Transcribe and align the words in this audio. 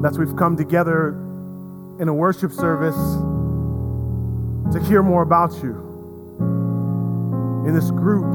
That's 0.00 0.16
we've 0.16 0.36
come 0.36 0.56
together 0.56 1.08
in 1.98 2.06
a 2.06 2.14
worship 2.14 2.52
service 2.52 2.94
to 4.72 4.80
hear 4.86 5.02
more 5.02 5.22
about 5.22 5.52
you. 5.62 5.74
In 7.66 7.74
this 7.74 7.90
group, 7.90 8.26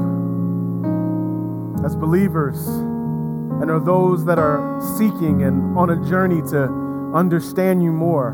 as 1.84 1.96
believers, 1.96 2.58
and 2.66 3.70
are 3.70 3.80
those 3.80 4.24
that 4.26 4.38
are 4.38 4.80
seeking 4.98 5.42
and 5.42 5.76
on 5.78 5.90
a 5.90 6.08
journey 6.08 6.42
to 6.50 6.64
understand 7.14 7.82
you 7.82 7.92
more. 7.92 8.32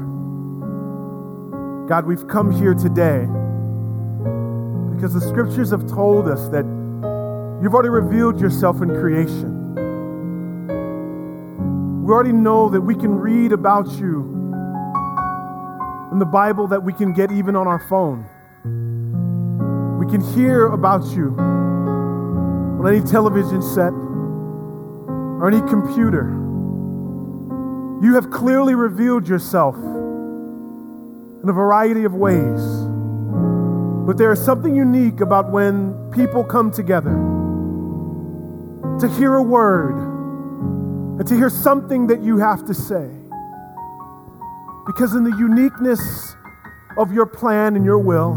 God, 1.89 2.07
we've 2.07 2.27
come 2.27 2.51
here 2.51 2.75
today 2.75 3.27
because 4.95 5.15
the 5.15 5.21
scriptures 5.21 5.71
have 5.71 5.89
told 5.89 6.27
us 6.27 6.49
that 6.49 6.65
you've 7.63 7.75
already 7.75 7.91
revealed 7.91 8.41
yourself 8.41 8.83
in 8.83 8.89
creation. 8.89 9.60
We 12.11 12.15
already 12.15 12.33
know 12.33 12.69
that 12.71 12.81
we 12.81 12.97
can 12.97 13.21
read 13.21 13.53
about 13.53 13.87
you 13.93 14.23
in 16.11 16.19
the 16.19 16.27
Bible 16.27 16.67
that 16.67 16.83
we 16.83 16.93
can 16.93 17.13
get 17.13 17.31
even 17.31 17.55
on 17.55 17.69
our 17.69 17.79
phone. 17.89 18.27
We 19.97 20.11
can 20.11 20.21
hear 20.35 20.67
about 20.67 21.05
you 21.15 21.37
on 21.39 22.85
any 22.85 23.01
television 23.01 23.63
set 23.63 23.93
or 23.93 25.47
any 25.47 25.61
computer. 25.71 26.31
You 28.03 28.17
have 28.17 28.29
clearly 28.33 28.75
revealed 28.75 29.29
yourself 29.29 29.77
in 29.77 31.49
a 31.49 31.53
variety 31.53 32.03
of 32.03 32.13
ways. 32.13 32.61
But 34.05 34.19
there 34.19 34.33
is 34.33 34.45
something 34.45 34.75
unique 34.75 35.21
about 35.21 35.53
when 35.53 35.95
people 36.11 36.43
come 36.43 36.73
together 36.73 37.15
to 38.99 39.09
hear 39.17 39.37
a 39.37 39.43
word 39.45 40.10
and 41.21 41.29
to 41.29 41.37
hear 41.37 41.51
something 41.51 42.07
that 42.07 42.23
you 42.23 42.39
have 42.39 42.65
to 42.65 42.73
say. 42.73 43.07
Because 44.87 45.15
in 45.15 45.23
the 45.23 45.37
uniqueness 45.39 46.35
of 46.97 47.13
your 47.13 47.27
plan 47.27 47.77
and 47.77 47.85
your 47.85 47.99
will, 47.99 48.37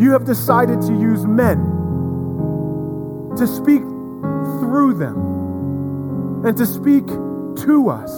you 0.00 0.12
have 0.12 0.24
decided 0.24 0.80
to 0.82 0.92
use 0.92 1.26
men 1.26 1.58
to 3.36 3.44
speak 3.44 3.82
through 4.60 4.94
them 4.96 6.44
and 6.46 6.56
to 6.56 6.64
speak 6.64 7.04
to 7.08 7.90
us. 7.90 8.12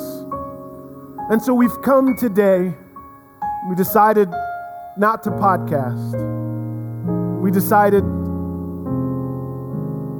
And 1.30 1.42
so 1.42 1.54
we've 1.54 1.80
come 1.80 2.14
today, 2.14 2.74
we 3.70 3.74
decided 3.74 4.28
not 4.98 5.22
to 5.22 5.30
podcast. 5.30 6.12
We 7.40 7.50
decided 7.50 8.04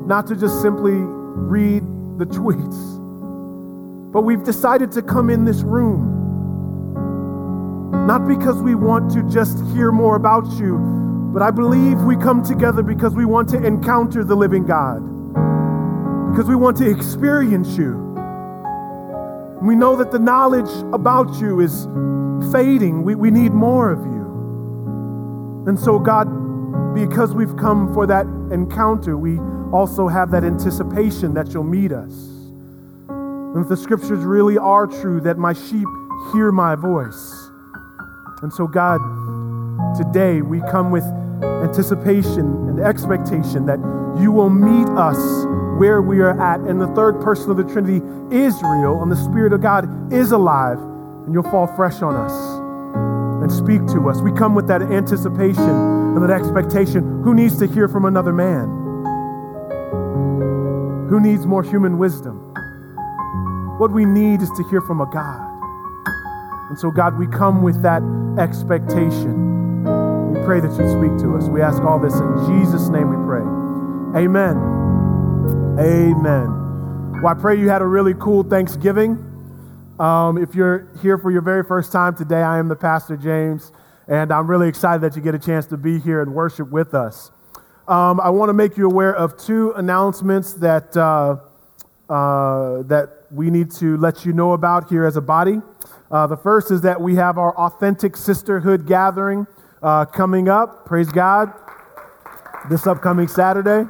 not 0.07 0.27
to 0.29 0.35
just 0.35 0.63
simply 0.63 0.95
read 0.95 1.83
the 2.19 2.27
tweets, 2.27 4.13
but 4.13 4.23
we've 4.23 4.45
decided 4.45 4.93
to 4.93 5.03
come 5.03 5.31
in 5.31 5.45
this 5.45 5.63
room. 5.63 6.13
Not 8.07 8.27
because 8.27 8.63
we 8.63 8.75
want 8.75 9.13
to 9.13 9.23
just 9.29 9.65
hear 9.75 9.93
more 9.93 10.17
about 10.17 10.47
you, 10.59 10.79
but 11.33 11.43
I 11.43 11.51
believe 11.51 12.01
we 12.03 12.17
come 12.17 12.43
together 12.43 12.83
because 12.83 13.15
we 13.15 13.25
want 13.25 13.49
to 13.51 13.65
encounter 13.65 14.25
the 14.25 14.35
living 14.37 14.65
God 14.65 15.03
because 16.37 16.51
we 16.51 16.55
want 16.55 16.77
to 16.77 16.91
experience 16.91 17.79
you. 17.79 17.95
We 19.63 19.75
know 19.75 19.97
that 19.97 20.13
the 20.13 20.19
knowledge 20.19 20.71
about 20.93 21.41
you 21.41 21.61
is 21.61 21.87
fading. 22.53 23.05
We, 23.05 23.15
we 23.15 23.31
need 23.31 23.53
more 23.53 23.91
of 23.91 24.01
you. 24.01 25.65
And 25.67 25.81
so, 25.81 25.99
God, 25.99 26.27
because 26.95 27.33
we've 27.33 27.57
come 27.57 27.93
for 27.95 28.07
that 28.07 28.27
encounter, 28.53 29.17
we 29.17 29.39
also 29.73 30.09
have 30.09 30.31
that 30.31 30.45
anticipation 30.45 31.35
that 31.35 31.53
you'll 31.53 31.65
meet 31.65 31.93
us. 31.93 32.13
And 33.09 33.63
if 33.63 33.69
the 33.69 33.77
scriptures 33.77 34.25
really 34.25 34.59
are 34.59 34.87
true, 34.87 35.21
that 35.23 35.39
my 35.39 35.53
sheep 35.53 35.89
hear 36.33 36.53
my 36.53 36.75
voice. 36.75 37.51
And 38.43 38.53
so, 38.53 38.67
God, 38.67 39.01
today 39.97 40.43
we 40.43 40.61
come 40.71 40.91
with 40.91 41.05
anticipation 41.63 42.69
and 42.69 42.81
expectation 42.81 43.67
that 43.67 43.79
you 44.21 44.31
will 44.33 44.51
meet 44.51 44.89
us 44.91 45.19
where 45.79 46.03
we 46.03 46.21
are 46.21 46.39
at. 46.41 46.61
And 46.61 46.81
the 46.81 46.89
third 46.89 47.21
person 47.21 47.51
of 47.51 47.57
the 47.57 47.65
Trinity 47.65 48.05
is 48.35 48.55
real, 48.63 49.03
and 49.03 49.11
the 49.11 49.17
Spirit 49.17 49.53
of 49.53 49.63
God 49.63 50.13
is 50.13 50.33
alive, 50.33 50.79
and 50.79 51.33
you'll 51.33 51.51
fall 51.51 51.67
fresh 51.67 52.03
on 52.03 52.15
us 52.15 52.33
and 53.43 53.53
speak 53.53 53.87
to 53.95 54.09
us. 54.09 54.21
We 54.21 54.33
come 54.33 54.55
with 54.55 54.67
that 54.69 54.83
anticipation 54.83 55.69
and 55.69 56.23
that 56.23 56.31
expectation. 56.31 57.23
Who 57.23 57.35
needs 57.35 57.59
to 57.59 57.67
hear 57.67 57.89
from 57.89 58.05
another 58.05 58.33
man? 58.33 58.86
Who 61.09 61.21
needs 61.21 61.47
more 61.47 61.63
human 61.63 61.99
wisdom? 61.99 62.37
What 63.79 63.93
we 63.93 64.05
need 64.05 64.43
is 64.43 64.51
to 64.57 64.69
hear 64.71 64.81
from 64.81 65.01
a 65.01 65.07
God. 65.07 65.57
And 66.69 66.79
so, 66.79 66.91
God, 66.91 67.17
we 67.19 67.27
come 67.27 67.63
with 67.63 67.81
that 67.83 68.03
expectation. 68.39 69.85
We 70.33 70.41
pray 70.45 70.61
that 70.61 70.71
you 70.71 70.89
speak 70.91 71.17
to 71.23 71.37
us. 71.37 71.49
We 71.49 71.63
ask 71.63 71.83
all 71.83 71.99
this 72.01 72.15
in 72.15 72.47
Jesus' 72.47 72.89
name 72.89 73.09
we 73.09 73.17
pray. 73.25 73.43
Amen. 74.21 74.57
Amen. 75.79 77.21
Well, 77.23 77.29
I 77.29 77.35
pray 77.41 77.59
you 77.59 77.69
had 77.69 77.83
a 77.83 77.87
really 77.87 78.15
cool 78.15 78.43
Thanksgiving. 78.43 79.23
Um, 80.01 80.39
if 80.39 80.55
you're 80.55 80.89
here 81.01 81.19
for 81.19 81.31
your 81.31 81.43
very 81.43 81.63
first 81.63 81.93
time 81.93 82.17
today, 82.17 82.43
I 82.43 82.59
am 82.59 82.69
the 82.69 82.77
Pastor 82.77 83.17
James, 83.17 83.73
and 84.09 84.33
I'm 84.33 84.47
really 84.47 84.69
excited 84.69 85.03
that 85.03 85.17
you 85.17 85.23
get 85.23 85.35
a 85.35 85.39
chance 85.39 85.67
to 85.67 85.77
be 85.77 85.99
here 85.99 86.21
and 86.21 86.35
worship 86.35 86.71
with 86.71 86.95
us. 86.95 87.31
Um, 87.89 88.19
I 88.19 88.31
want 88.31 88.49
to 88.49 88.53
make 88.53 88.77
you 88.77 88.85
aware 88.87 89.15
of 89.15 89.37
two 89.37 89.73
announcements 89.77 90.55
that, 90.55 90.97
uh, 90.97 91.37
uh, 92.13 92.83
that 92.83 93.27
we 93.31 93.49
need 93.49 93.71
to 93.75 93.97
let 93.99 94.25
you 94.25 94.33
know 94.33 94.55
about 94.55 94.89
here 94.89 95.05
as 95.05 95.17
a 95.17 95.21
body. 95.21 95.63
Uh, 96.11 96.27
the 96.27 96.37
first 96.37 96.73
is 96.73 96.81
that 96.81 97.01
we 97.01 97.15
have 97.15 97.39
our 97.39 97.57
Authentic 97.57 98.17
Sisterhood 98.17 98.89
gathering 98.89 99.47
uh, 99.83 100.05
coming 100.05 100.49
up. 100.49 100.85
Praise 100.85 101.09
God. 101.09 101.53
This 102.69 102.89
upcoming 102.89 103.29
Saturday. 103.29 103.89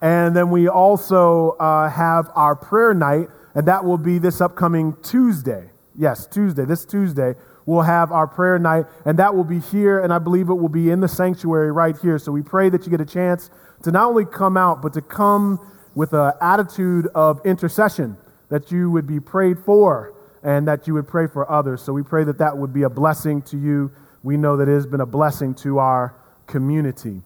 And 0.00 0.36
then 0.36 0.48
we 0.50 0.68
also 0.68 1.56
uh, 1.58 1.90
have 1.90 2.30
our 2.36 2.54
prayer 2.54 2.94
night, 2.94 3.30
and 3.56 3.66
that 3.66 3.84
will 3.84 3.98
be 3.98 4.18
this 4.18 4.40
upcoming 4.40 4.96
Tuesday. 5.02 5.70
Yes, 5.96 6.28
Tuesday, 6.28 6.64
this 6.64 6.84
Tuesday, 6.84 7.34
we'll 7.66 7.82
have 7.82 8.12
our 8.12 8.26
prayer 8.26 8.58
night, 8.58 8.86
and 9.04 9.18
that 9.18 9.34
will 9.34 9.44
be 9.44 9.58
here, 9.58 10.00
and 10.00 10.12
I 10.12 10.18
believe 10.18 10.48
it 10.48 10.54
will 10.54 10.68
be 10.68 10.90
in 10.90 11.00
the 11.00 11.08
sanctuary 11.08 11.72
right 11.72 11.96
here. 11.96 12.18
So 12.18 12.32
we 12.32 12.42
pray 12.42 12.68
that 12.70 12.84
you 12.84 12.90
get 12.90 13.00
a 13.00 13.06
chance 13.06 13.50
to 13.82 13.90
not 13.90 14.08
only 14.08 14.24
come 14.24 14.56
out, 14.56 14.82
but 14.82 14.92
to 14.94 15.00
come 15.02 15.60
with 15.94 16.12
an 16.12 16.32
attitude 16.40 17.06
of 17.14 17.40
intercession, 17.44 18.16
that 18.48 18.70
you 18.70 18.90
would 18.90 19.06
be 19.06 19.20
prayed 19.20 19.58
for 19.58 20.14
and 20.42 20.68
that 20.68 20.86
you 20.86 20.94
would 20.94 21.08
pray 21.08 21.26
for 21.26 21.50
others. 21.50 21.82
So 21.82 21.92
we 21.92 22.02
pray 22.02 22.22
that 22.24 22.38
that 22.38 22.56
would 22.56 22.72
be 22.72 22.82
a 22.82 22.90
blessing 22.90 23.40
to 23.42 23.56
you. 23.56 23.90
We 24.22 24.36
know 24.36 24.56
that 24.58 24.68
it 24.68 24.74
has 24.74 24.86
been 24.86 25.00
a 25.00 25.06
blessing 25.06 25.54
to 25.56 25.78
our 25.78 26.14
community. 26.46 27.22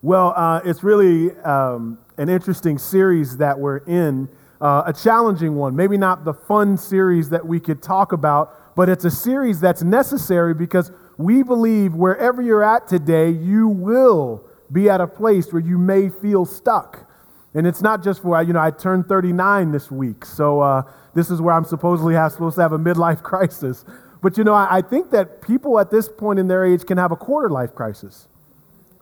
Well, 0.00 0.32
uh, 0.34 0.60
it's 0.64 0.82
really 0.82 1.30
um, 1.42 1.98
an 2.16 2.28
interesting 2.28 2.78
series 2.78 3.36
that 3.36 3.58
we're 3.58 3.78
in, 3.78 4.28
uh, 4.60 4.84
a 4.86 4.92
challenging 4.92 5.54
one. 5.54 5.76
Maybe 5.76 5.96
not 5.96 6.24
the 6.24 6.34
fun 6.34 6.76
series 6.78 7.28
that 7.28 7.46
we 7.46 7.60
could 7.60 7.82
talk 7.82 8.12
about, 8.12 8.58
but 8.74 8.88
it's 8.88 9.04
a 9.04 9.10
series 9.10 9.60
that's 9.60 9.82
necessary 9.82 10.54
because 10.54 10.90
we 11.18 11.42
believe 11.42 11.94
wherever 11.94 12.40
you're 12.40 12.64
at 12.64 12.88
today, 12.88 13.30
you 13.30 13.68
will 13.68 14.48
be 14.70 14.88
at 14.88 15.00
a 15.00 15.06
place 15.06 15.52
where 15.52 15.62
you 15.62 15.78
may 15.78 16.08
feel 16.08 16.44
stuck. 16.44 17.08
And 17.54 17.66
it's 17.66 17.82
not 17.82 18.02
just 18.02 18.22
for, 18.22 18.42
you 18.42 18.54
know, 18.54 18.60
I 18.60 18.70
turned 18.70 19.06
39 19.08 19.72
this 19.72 19.90
week, 19.90 20.24
so 20.24 20.60
uh, 20.60 20.82
this 21.14 21.30
is 21.30 21.40
where 21.40 21.54
I'm 21.54 21.64
supposedly 21.64 22.14
have, 22.14 22.32
supposed 22.32 22.56
to 22.56 22.62
have 22.62 22.72
a 22.72 22.78
midlife 22.78 23.22
crisis. 23.22 23.84
But, 24.22 24.38
you 24.38 24.44
know, 24.44 24.54
I, 24.54 24.78
I 24.78 24.82
think 24.82 25.10
that 25.10 25.42
people 25.42 25.78
at 25.78 25.90
this 25.90 26.08
point 26.08 26.38
in 26.38 26.48
their 26.48 26.64
age 26.64 26.86
can 26.86 26.96
have 26.96 27.12
a 27.12 27.16
quarter 27.16 27.50
life 27.50 27.74
crisis 27.74 28.28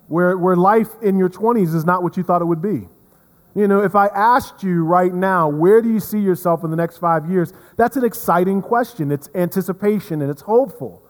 where, 0.08 0.36
where 0.36 0.56
life 0.56 0.88
in 1.02 1.16
your 1.16 1.28
20s 1.28 1.72
is 1.74 1.84
not 1.84 2.02
what 2.02 2.16
you 2.16 2.24
thought 2.24 2.42
it 2.42 2.46
would 2.46 2.62
be. 2.62 2.88
You 3.54 3.66
know, 3.66 3.82
if 3.82 3.96
I 3.96 4.06
asked 4.08 4.62
you 4.62 4.84
right 4.84 5.12
now, 5.12 5.48
where 5.48 5.82
do 5.82 5.92
you 5.92 6.00
see 6.00 6.20
yourself 6.20 6.62
in 6.62 6.70
the 6.70 6.76
next 6.76 6.98
five 6.98 7.28
years? 7.28 7.52
That's 7.76 7.96
an 7.96 8.04
exciting 8.04 8.62
question. 8.62 9.10
It's 9.10 9.28
anticipation 9.34 10.22
and 10.22 10.30
it's 10.30 10.42
hopeful. 10.42 11.02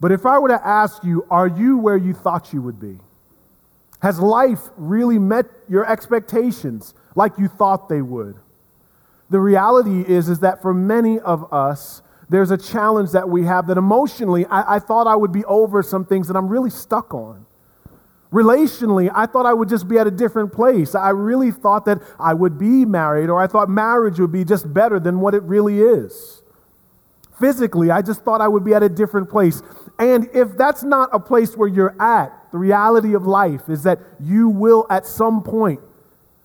But 0.00 0.12
if 0.12 0.24
I 0.24 0.38
were 0.38 0.48
to 0.48 0.66
ask 0.66 1.04
you, 1.04 1.26
are 1.30 1.48
you 1.48 1.78
where 1.78 1.96
you 1.96 2.14
thought 2.14 2.52
you 2.52 2.62
would 2.62 2.80
be? 2.80 2.98
Has 4.00 4.18
life 4.18 4.60
really 4.76 5.18
met 5.18 5.46
your 5.68 5.90
expectations 5.90 6.94
like 7.14 7.32
you 7.38 7.48
thought 7.48 7.88
they 7.88 8.02
would? 8.02 8.36
The 9.30 9.40
reality 9.40 10.02
is, 10.02 10.28
is 10.28 10.40
that 10.40 10.62
for 10.62 10.72
many 10.72 11.18
of 11.20 11.52
us, 11.52 12.02
there's 12.28 12.50
a 12.50 12.58
challenge 12.58 13.12
that 13.12 13.28
we 13.28 13.44
have 13.44 13.66
that 13.68 13.78
emotionally, 13.78 14.46
I, 14.46 14.76
I 14.76 14.78
thought 14.78 15.06
I 15.06 15.16
would 15.16 15.32
be 15.32 15.44
over 15.44 15.82
some 15.82 16.04
things 16.04 16.28
that 16.28 16.36
I'm 16.36 16.48
really 16.48 16.70
stuck 16.70 17.14
on. 17.14 17.46
Relationally, 18.36 19.10
I 19.14 19.24
thought 19.24 19.46
I 19.46 19.54
would 19.54 19.70
just 19.70 19.88
be 19.88 19.96
at 19.96 20.06
a 20.06 20.10
different 20.10 20.52
place. 20.52 20.94
I 20.94 21.08
really 21.08 21.50
thought 21.50 21.86
that 21.86 22.02
I 22.20 22.34
would 22.34 22.58
be 22.58 22.84
married, 22.84 23.30
or 23.30 23.40
I 23.40 23.46
thought 23.46 23.70
marriage 23.70 24.20
would 24.20 24.30
be 24.30 24.44
just 24.44 24.74
better 24.74 25.00
than 25.00 25.20
what 25.20 25.34
it 25.34 25.42
really 25.44 25.80
is. 25.80 26.42
Physically, 27.40 27.90
I 27.90 28.02
just 28.02 28.24
thought 28.24 28.42
I 28.42 28.48
would 28.48 28.62
be 28.62 28.74
at 28.74 28.82
a 28.82 28.90
different 28.90 29.30
place. 29.30 29.62
And 29.98 30.28
if 30.34 30.54
that's 30.54 30.82
not 30.82 31.08
a 31.14 31.18
place 31.18 31.56
where 31.56 31.66
you're 31.66 31.96
at, 31.98 32.30
the 32.52 32.58
reality 32.58 33.14
of 33.14 33.26
life 33.26 33.70
is 33.70 33.84
that 33.84 34.00
you 34.20 34.50
will 34.50 34.86
at 34.90 35.06
some 35.06 35.42
point 35.42 35.80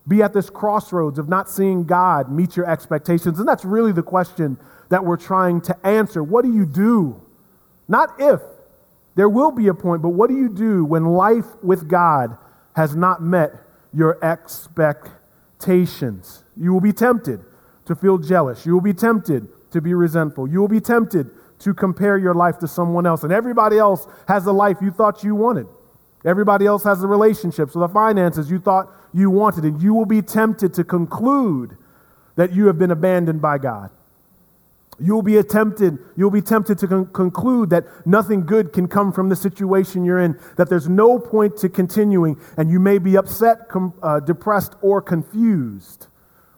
be 0.07 0.23
at 0.23 0.31
this 0.31 0.49
crossroads 0.49 1.19
of 1.19 1.27
not 1.27 1.49
seeing 1.49 1.83
God 1.83 2.31
meet 2.31 2.55
your 2.55 2.69
expectations. 2.69 3.37
And 3.37 3.45
that's 3.45 3.65
really 3.65 3.91
the 3.91 4.01
question 4.01 4.57
that 4.87 5.03
we're 5.03 5.17
trying 5.17 5.59
to 5.63 5.85
answer. 5.85 6.23
What 6.23 6.45
do 6.45 6.53
you 6.53 6.65
do? 6.65 7.21
Not 7.89 8.15
if. 8.17 8.39
There 9.21 9.29
will 9.29 9.51
be 9.51 9.67
a 9.67 9.73
point, 9.75 10.01
but 10.01 10.09
what 10.09 10.31
do 10.31 10.35
you 10.35 10.49
do 10.49 10.83
when 10.83 11.05
life 11.05 11.45
with 11.61 11.87
God 11.87 12.35
has 12.75 12.95
not 12.95 13.21
met 13.21 13.51
your 13.93 14.17
expectations? 14.25 16.43
You 16.57 16.73
will 16.73 16.81
be 16.81 16.91
tempted 16.91 17.39
to 17.85 17.93
feel 17.93 18.17
jealous. 18.17 18.65
You 18.65 18.73
will 18.73 18.81
be 18.81 18.95
tempted 18.95 19.47
to 19.73 19.79
be 19.79 19.93
resentful. 19.93 20.49
You 20.49 20.59
will 20.59 20.67
be 20.67 20.79
tempted 20.79 21.29
to 21.59 21.71
compare 21.71 22.17
your 22.17 22.33
life 22.33 22.57
to 22.61 22.67
someone 22.67 23.05
else. 23.05 23.21
And 23.21 23.31
everybody 23.31 23.77
else 23.77 24.07
has 24.27 24.43
the 24.43 24.55
life 24.55 24.77
you 24.81 24.89
thought 24.89 25.23
you 25.23 25.35
wanted. 25.35 25.67
Everybody 26.25 26.65
else 26.65 26.83
has 26.85 26.99
the 26.99 27.07
relationships 27.07 27.75
or 27.75 27.87
the 27.87 27.93
finances 27.93 28.49
you 28.49 28.57
thought 28.57 28.89
you 29.13 29.29
wanted. 29.29 29.65
And 29.65 29.79
you 29.83 29.93
will 29.93 30.07
be 30.07 30.23
tempted 30.23 30.73
to 30.73 30.83
conclude 30.83 31.77
that 32.37 32.53
you 32.53 32.65
have 32.65 32.79
been 32.79 32.89
abandoned 32.89 33.39
by 33.39 33.59
God. 33.59 33.91
You'll 34.99 35.23
be 35.23 35.41
tempted, 35.43 35.97
you'll 36.15 36.31
be 36.31 36.41
tempted 36.41 36.77
to 36.79 36.87
con- 36.87 37.05
conclude 37.07 37.69
that 37.71 37.85
nothing 38.05 38.45
good 38.45 38.71
can 38.71 38.87
come 38.87 39.11
from 39.11 39.29
the 39.29 39.35
situation 39.35 40.05
you're 40.05 40.19
in, 40.19 40.37
that 40.57 40.69
there's 40.69 40.87
no 40.89 41.17
point 41.17 41.57
to 41.57 41.69
continuing, 41.69 42.39
and 42.57 42.69
you 42.69 42.79
may 42.79 42.97
be 42.97 43.17
upset, 43.17 43.69
com- 43.69 43.93
uh, 44.03 44.19
depressed, 44.19 44.75
or 44.81 45.01
confused 45.01 46.07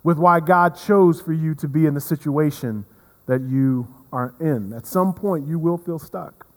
with 0.03 0.18
why 0.18 0.39
God 0.39 0.75
chose 0.77 1.21
for 1.21 1.31
you 1.31 1.56
to 1.56 1.68
be 1.68 1.85
in 1.85 1.94
the 1.94 2.01
situation 2.01 2.85
that 3.27 3.41
you 3.41 3.88
are 4.12 4.36
in. 4.39 4.74
At 4.74 4.86
some 4.86 5.13
point, 5.13 5.47
you 5.47 5.57
will 5.57 5.77
feel 5.77 6.00
stuck. 6.00 6.47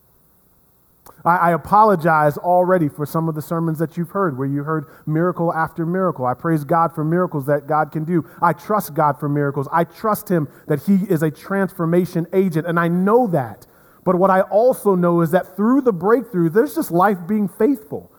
I, 1.26 1.36
I, 1.36 1.52
apologize 1.52 2.38
already 2.38 2.88
for 2.88 3.04
some 3.04 3.28
of 3.28 3.34
the 3.34 3.42
sermons 3.42 3.80
that 3.80 3.96
you've 3.96 4.10
heard 4.10 4.38
where 4.38 4.46
you 4.46 4.62
heard 4.62 4.86
miracle 5.06 5.52
after 5.52 5.84
miracle. 5.84 6.24
I 6.24 6.34
praise 6.34 6.62
God 6.62 6.94
for 6.94 7.04
miracles 7.04 7.46
that 7.46 7.66
God 7.66 7.90
can 7.90 8.04
do. 8.04 8.24
I 8.40 8.52
trust 8.52 8.94
God 8.94 9.18
for 9.18 9.28
miracles. 9.28 9.68
I 9.72 9.84
trust 9.84 10.28
Him 10.28 10.48
that 10.68 10.84
He 10.84 10.94
is 11.10 11.24
a 11.24 11.30
transformation 11.30 12.28
agent, 12.32 12.66
and 12.66 12.78
I 12.78 12.86
know 12.86 13.26
that. 13.28 13.66
But 14.04 14.16
what 14.16 14.30
I 14.30 14.42
also 14.42 14.94
know 14.94 15.20
is 15.20 15.32
that 15.32 15.56
through 15.56 15.80
the 15.80 15.92
breakthrough, 15.92 16.48
there's 16.48 16.76
just 16.76 16.92
life 16.92 17.18
being 17.26 17.48
faithful. 17.48 18.12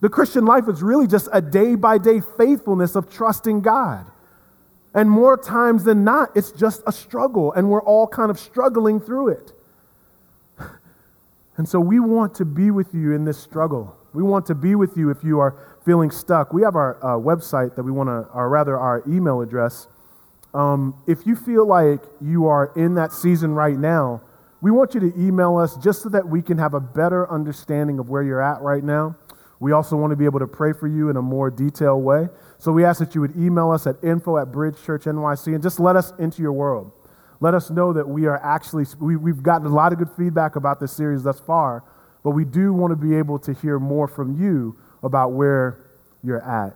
The 0.00 0.08
Christian 0.08 0.44
life 0.44 0.68
is 0.68 0.82
really 0.82 1.08
just 1.08 1.28
a 1.32 1.42
day 1.42 1.74
by 1.74 1.98
day 1.98 2.20
faithfulness 2.38 2.94
of 2.94 3.10
trusting 3.10 3.62
God. 3.62 4.06
And 4.94 5.10
more 5.10 5.36
times 5.36 5.82
than 5.82 6.04
not, 6.04 6.30
it's 6.36 6.52
just 6.52 6.82
a 6.86 6.92
struggle, 6.92 7.52
and 7.52 7.68
we're 7.68 7.82
all 7.82 8.06
kind 8.06 8.30
of 8.30 8.38
struggling 8.38 9.00
through 9.00 9.30
it. 9.30 9.52
And 11.56 11.68
so 11.68 11.80
we 11.80 12.00
want 12.00 12.34
to 12.36 12.44
be 12.44 12.70
with 12.70 12.94
you 12.94 13.12
in 13.12 13.24
this 13.24 13.38
struggle. 13.38 13.96
We 14.12 14.22
want 14.22 14.46
to 14.46 14.54
be 14.54 14.74
with 14.74 14.96
you 14.96 15.10
if 15.10 15.24
you 15.24 15.40
are 15.40 15.78
feeling 15.84 16.10
stuck. 16.10 16.52
We 16.52 16.62
have 16.62 16.76
our 16.76 16.96
uh, 17.02 17.18
website 17.18 17.76
that 17.76 17.82
we 17.82 17.92
want 17.92 18.08
to, 18.08 18.30
or 18.32 18.48
rather, 18.48 18.78
our 18.78 19.02
email 19.06 19.40
address. 19.40 19.88
Um, 20.54 21.02
if 21.06 21.26
you 21.26 21.36
feel 21.36 21.66
like 21.66 22.00
you 22.20 22.46
are 22.46 22.72
in 22.76 22.94
that 22.94 23.12
season 23.12 23.52
right 23.52 23.78
now, 23.78 24.22
we 24.60 24.70
want 24.70 24.94
you 24.94 25.00
to 25.00 25.12
email 25.18 25.56
us 25.56 25.76
just 25.76 26.02
so 26.02 26.08
that 26.10 26.26
we 26.26 26.40
can 26.42 26.58
have 26.58 26.74
a 26.74 26.80
better 26.80 27.30
understanding 27.30 27.98
of 27.98 28.08
where 28.08 28.22
you're 28.22 28.42
at 28.42 28.60
right 28.62 28.82
now. 28.82 29.16
We 29.60 29.72
also 29.72 29.96
want 29.96 30.10
to 30.10 30.16
be 30.16 30.24
able 30.24 30.40
to 30.40 30.46
pray 30.46 30.72
for 30.72 30.86
you 30.86 31.08
in 31.08 31.16
a 31.16 31.22
more 31.22 31.50
detailed 31.50 32.02
way. 32.02 32.28
So 32.58 32.72
we 32.72 32.84
ask 32.84 33.00
that 33.00 33.14
you 33.14 33.20
would 33.22 33.36
email 33.36 33.70
us 33.70 33.86
at 33.86 33.96
info 34.02 34.38
at 34.38 34.52
Bridge 34.52 34.76
Church 34.84 35.04
NYC 35.04 35.54
and 35.54 35.62
just 35.62 35.80
let 35.80 35.96
us 35.96 36.12
into 36.18 36.42
your 36.42 36.52
world 36.52 36.92
let 37.40 37.54
us 37.54 37.70
know 37.70 37.92
that 37.92 38.08
we 38.08 38.26
are 38.26 38.38
actually, 38.42 38.84
we, 38.98 39.16
we've 39.16 39.42
gotten 39.42 39.66
a 39.66 39.74
lot 39.74 39.92
of 39.92 39.98
good 39.98 40.10
feedback 40.16 40.56
about 40.56 40.80
this 40.80 40.92
series 40.92 41.22
thus 41.22 41.40
far, 41.40 41.84
but 42.24 42.30
we 42.30 42.44
do 42.44 42.72
want 42.72 42.90
to 42.92 42.96
be 42.96 43.14
able 43.14 43.38
to 43.40 43.52
hear 43.52 43.78
more 43.78 44.08
from 44.08 44.40
you 44.40 44.76
about 45.02 45.32
where 45.32 45.78
you're 46.22 46.42
at. 46.42 46.74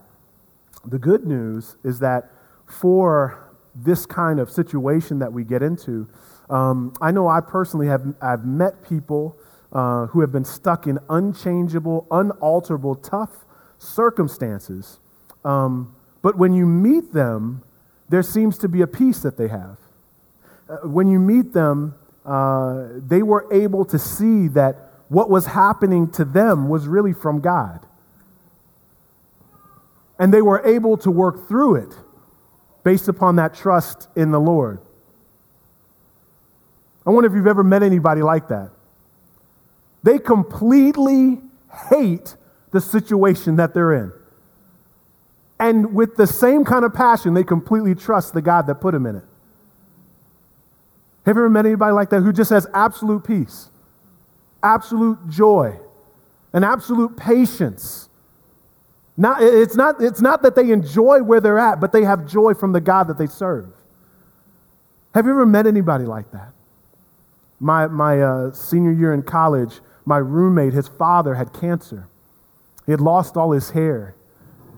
The 0.84 0.98
good 0.98 1.26
news 1.26 1.76
is 1.82 1.98
that 2.00 2.30
for 2.66 3.50
this 3.74 4.06
kind 4.06 4.38
of 4.38 4.50
situation 4.50 5.18
that 5.18 5.32
we 5.32 5.44
get 5.44 5.62
into, 5.62 6.08
um, 6.48 6.94
I 7.00 7.10
know 7.10 7.28
I 7.28 7.40
personally 7.40 7.86
have 7.86 8.14
I've 8.20 8.44
met 8.44 8.88
people 8.88 9.36
uh, 9.72 10.06
who 10.06 10.20
have 10.20 10.32
been 10.32 10.44
stuck 10.44 10.86
in 10.86 10.98
unchangeable, 11.08 12.06
unalterable, 12.10 12.96
tough 12.96 13.44
circumstances. 13.78 15.00
Um, 15.44 15.94
but 16.22 16.36
when 16.36 16.52
you 16.52 16.66
meet 16.66 17.12
them, 17.12 17.62
there 18.08 18.22
seems 18.22 18.58
to 18.58 18.68
be 18.68 18.82
a 18.82 18.86
peace 18.86 19.20
that 19.20 19.36
they 19.36 19.48
have. 19.48 19.78
Uh, 20.70 20.86
when 20.86 21.08
you 21.08 21.18
meet 21.18 21.52
them, 21.52 21.94
uh, 22.24 22.86
they 22.94 23.22
were 23.22 23.52
able 23.52 23.84
to 23.84 23.98
see 23.98 24.46
that 24.48 24.76
what 25.08 25.28
was 25.28 25.46
happening 25.46 26.08
to 26.12 26.24
them 26.24 26.68
was 26.68 26.86
really 26.86 27.12
from 27.12 27.40
God. 27.40 27.84
And 30.18 30.32
they 30.32 30.42
were 30.42 30.64
able 30.64 30.96
to 30.98 31.10
work 31.10 31.48
through 31.48 31.76
it 31.76 31.94
based 32.84 33.08
upon 33.08 33.36
that 33.36 33.54
trust 33.54 34.08
in 34.14 34.30
the 34.30 34.38
Lord. 34.38 34.80
I 37.06 37.10
wonder 37.10 37.28
if 37.28 37.34
you've 37.34 37.46
ever 37.46 37.64
met 37.64 37.82
anybody 37.82 38.22
like 38.22 38.48
that. 38.48 38.70
They 40.02 40.18
completely 40.18 41.40
hate 41.90 42.36
the 42.70 42.80
situation 42.80 43.56
that 43.56 43.74
they're 43.74 43.94
in. 43.94 44.12
And 45.58 45.94
with 45.94 46.16
the 46.16 46.26
same 46.26 46.64
kind 46.64 46.84
of 46.84 46.94
passion, 46.94 47.34
they 47.34 47.44
completely 47.44 47.94
trust 47.94 48.32
the 48.32 48.40
God 48.40 48.66
that 48.68 48.76
put 48.76 48.92
them 48.92 49.06
in 49.06 49.16
it. 49.16 49.24
Have 51.30 51.36
you 51.36 51.42
ever 51.44 51.50
met 51.50 51.64
anybody 51.64 51.92
like 51.92 52.10
that 52.10 52.22
who 52.22 52.32
just 52.32 52.50
has 52.50 52.66
absolute 52.74 53.22
peace, 53.22 53.68
absolute 54.64 55.28
joy, 55.28 55.78
and 56.52 56.64
absolute 56.64 57.16
patience? 57.16 58.08
Not, 59.16 59.40
it's, 59.40 59.76
not, 59.76 60.02
it's 60.02 60.20
not 60.20 60.42
that 60.42 60.56
they 60.56 60.72
enjoy 60.72 61.22
where 61.22 61.40
they're 61.40 61.56
at, 61.56 61.78
but 61.78 61.92
they 61.92 62.02
have 62.02 62.26
joy 62.26 62.54
from 62.54 62.72
the 62.72 62.80
God 62.80 63.06
that 63.06 63.16
they 63.16 63.28
serve. 63.28 63.68
Have 65.14 65.24
you 65.24 65.30
ever 65.30 65.46
met 65.46 65.68
anybody 65.68 66.04
like 66.04 66.32
that? 66.32 66.52
My, 67.60 67.86
my 67.86 68.20
uh, 68.20 68.50
senior 68.50 68.90
year 68.90 69.14
in 69.14 69.22
college, 69.22 69.78
my 70.04 70.18
roommate, 70.18 70.72
his 70.72 70.88
father 70.88 71.36
had 71.36 71.52
cancer. 71.52 72.08
He 72.86 72.90
had 72.90 73.00
lost 73.00 73.36
all 73.36 73.52
his 73.52 73.70
hair. 73.70 74.16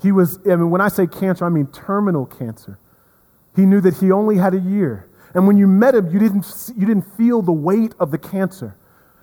He 0.03 0.13
was, 0.13 0.39
I 0.45 0.57
mean, 0.57 0.69
when 0.69 0.83
I 0.83 0.89
say 0.89 1.07
cancer, 1.07 1.47
I 1.47 1.49
mean 1.49 1.69
terminal 1.69 2.27
cancer. 2.27 2.79
He 3.57 3.65
knew 3.65 3.81
that 3.81 3.97
he 3.97 4.13
only 4.13 4.37
had 4.37 4.53
a 4.53 4.61
year. 4.61 5.09
And 5.35 5.47
when 5.47 5.57
you 5.57 5.67
met 5.67 5.95
him, 5.95 6.11
you 6.11 6.19
didn't, 6.19 6.47
you 6.77 6.87
didn't 6.87 7.17
feel 7.17 7.43
the 7.43 7.53
weight 7.53 7.95
of 7.99 8.11
the 8.11 8.19
cancer. 8.19 8.77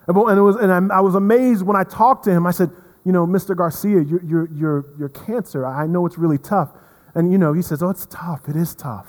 And, 0.07 0.17
it 0.17 0.41
was, 0.41 0.55
and 0.55 0.91
I 0.91 1.01
was 1.01 1.15
amazed 1.15 1.63
when 1.63 1.75
I 1.75 1.83
talked 1.83 2.23
to 2.25 2.31
him. 2.31 2.47
I 2.47 2.51
said, 2.51 2.71
You 3.05 3.11
know, 3.11 3.27
Mr. 3.27 3.55
Garcia, 3.55 4.01
your, 4.01 4.23
your, 4.23 4.49
your, 4.51 4.85
your 4.97 5.09
cancer, 5.09 5.65
I 5.65 5.85
know 5.85 6.05
it's 6.05 6.17
really 6.17 6.39
tough. 6.39 6.69
And, 7.13 7.31
you 7.31 7.37
know, 7.37 7.53
he 7.53 7.61
says, 7.61 7.83
Oh, 7.83 7.89
it's 7.89 8.07
tough. 8.07 8.49
It 8.49 8.55
is 8.55 8.73
tough. 8.73 9.07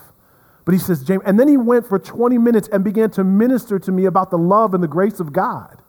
But 0.67 0.73
he 0.73 0.79
says, 0.79 1.03
James, 1.03 1.23
and 1.25 1.41
then 1.41 1.49
he 1.49 1.57
went 1.57 1.89
for 1.89 1.99
20 1.99 2.37
minutes 2.39 2.69
and 2.71 2.85
began 2.85 3.11
to 3.13 3.25
minister 3.25 3.79
to 3.79 3.91
me 3.91 4.05
about 4.05 4.31
the 4.31 4.39
love 4.39 4.75
and 4.75 4.83
the 4.83 4.89
grace 4.89 5.21
of 5.21 5.33
God. 5.33 5.83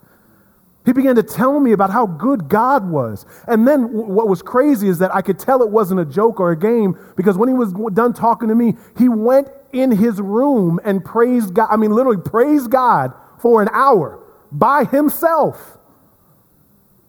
He 0.86 0.94
began 0.94 1.16
to 1.16 1.24
tell 1.24 1.60
me 1.60 1.74
about 1.74 1.92
how 1.92 2.08
good 2.08 2.50
God 2.50 2.90
was. 2.90 3.26
And 3.48 3.68
then 3.68 3.92
what 3.92 4.28
was 4.28 4.42
crazy 4.42 4.88
is 4.88 4.98
that 5.00 5.14
I 5.14 5.22
could 5.22 5.38
tell 5.38 5.62
it 5.62 5.70
wasn't 5.70 6.00
a 6.00 6.06
joke 6.06 6.40
or 6.40 6.52
a 6.52 6.58
game 6.58 6.98
because 7.16 7.38
when 7.38 7.50
he 7.50 7.54
was 7.54 7.74
done 7.94 8.14
talking 8.14 8.50
to 8.50 8.56
me, 8.56 8.76
he 8.98 9.08
went 9.08 9.50
in 9.74 9.92
his 9.92 10.20
room 10.20 10.80
and 10.84 11.04
praised 11.04 11.54
God. 11.54 11.68
I 11.72 11.78
mean, 11.78 11.92
literally 11.92 12.22
praised 12.22 12.70
God 12.70 13.14
for 13.40 13.62
an 13.62 13.70
hour 13.72 14.20
by 14.52 14.86
himself. 14.86 15.78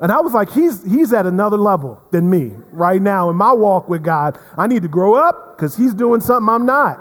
And 0.01 0.11
I 0.11 0.21
was 0.21 0.33
like, 0.33 0.51
he's, 0.51 0.85
he's 0.85 1.13
at 1.13 1.27
another 1.27 1.57
level 1.57 2.03
than 2.11 2.29
me 2.29 2.53
right 2.73 3.01
now 3.01 3.31
in 3.31 3.37
my 3.37 3.53
walk 3.53 3.89
with 3.89 4.03
God. 4.03 4.39
I 4.59 4.67
need 4.67 4.83
to 4.83 4.89
grow 4.89 5.15
up 5.15 5.57
because 5.57 5.77
he's 5.77 5.95
doing 5.95 6.21
something 6.21 6.53
I'm 6.53 6.67
not. 6.67 6.99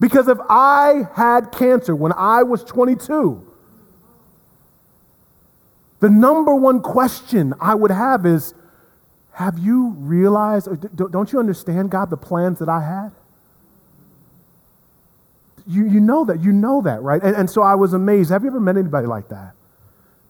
Because 0.00 0.28
if 0.28 0.38
I 0.48 1.04
had 1.14 1.50
cancer 1.50 1.96
when 1.96 2.12
I 2.12 2.42
was 2.42 2.62
22, 2.64 3.44
the 6.00 6.10
number 6.10 6.54
one 6.54 6.80
question 6.80 7.54
I 7.60 7.74
would 7.74 7.90
have 7.90 8.24
is 8.24 8.54
Have 9.32 9.58
you 9.58 9.94
realized, 9.96 10.68
don't 10.94 11.32
you 11.32 11.38
understand, 11.40 11.90
God, 11.90 12.10
the 12.10 12.16
plans 12.16 12.58
that 12.60 12.68
I 12.68 12.82
had? 12.82 13.12
You, 15.68 15.86
you 15.86 16.00
know 16.00 16.24
that, 16.24 16.42
you 16.42 16.50
know 16.50 16.80
that, 16.82 17.02
right? 17.02 17.22
And, 17.22 17.36
and 17.36 17.50
so 17.50 17.62
I 17.62 17.74
was 17.74 17.92
amazed. 17.92 18.30
Have 18.30 18.42
you 18.42 18.48
ever 18.48 18.58
met 18.58 18.78
anybody 18.78 19.06
like 19.06 19.28
that? 19.28 19.52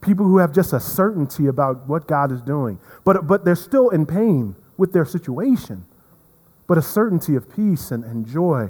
People 0.01 0.27
who 0.27 0.39
have 0.39 0.53
just 0.53 0.73
a 0.73 0.81
certainty 0.81 1.47
about 1.47 1.87
what 1.89 2.09
God 2.09 2.33
is 2.33 2.43
doing, 2.43 2.79
but, 3.05 3.27
but 3.27 3.45
they're 3.45 3.57
still 3.57 3.89
in 3.91 4.05
pain 4.05 4.57
with 4.77 4.93
their 4.93 5.05
situation, 5.05 5.85
but 6.67 6.77
a 6.77 6.83
certainty 6.83 7.37
of 7.37 7.55
peace 7.55 7.91
and, 7.93 8.05
and 8.05 8.27
joy. 8.27 8.69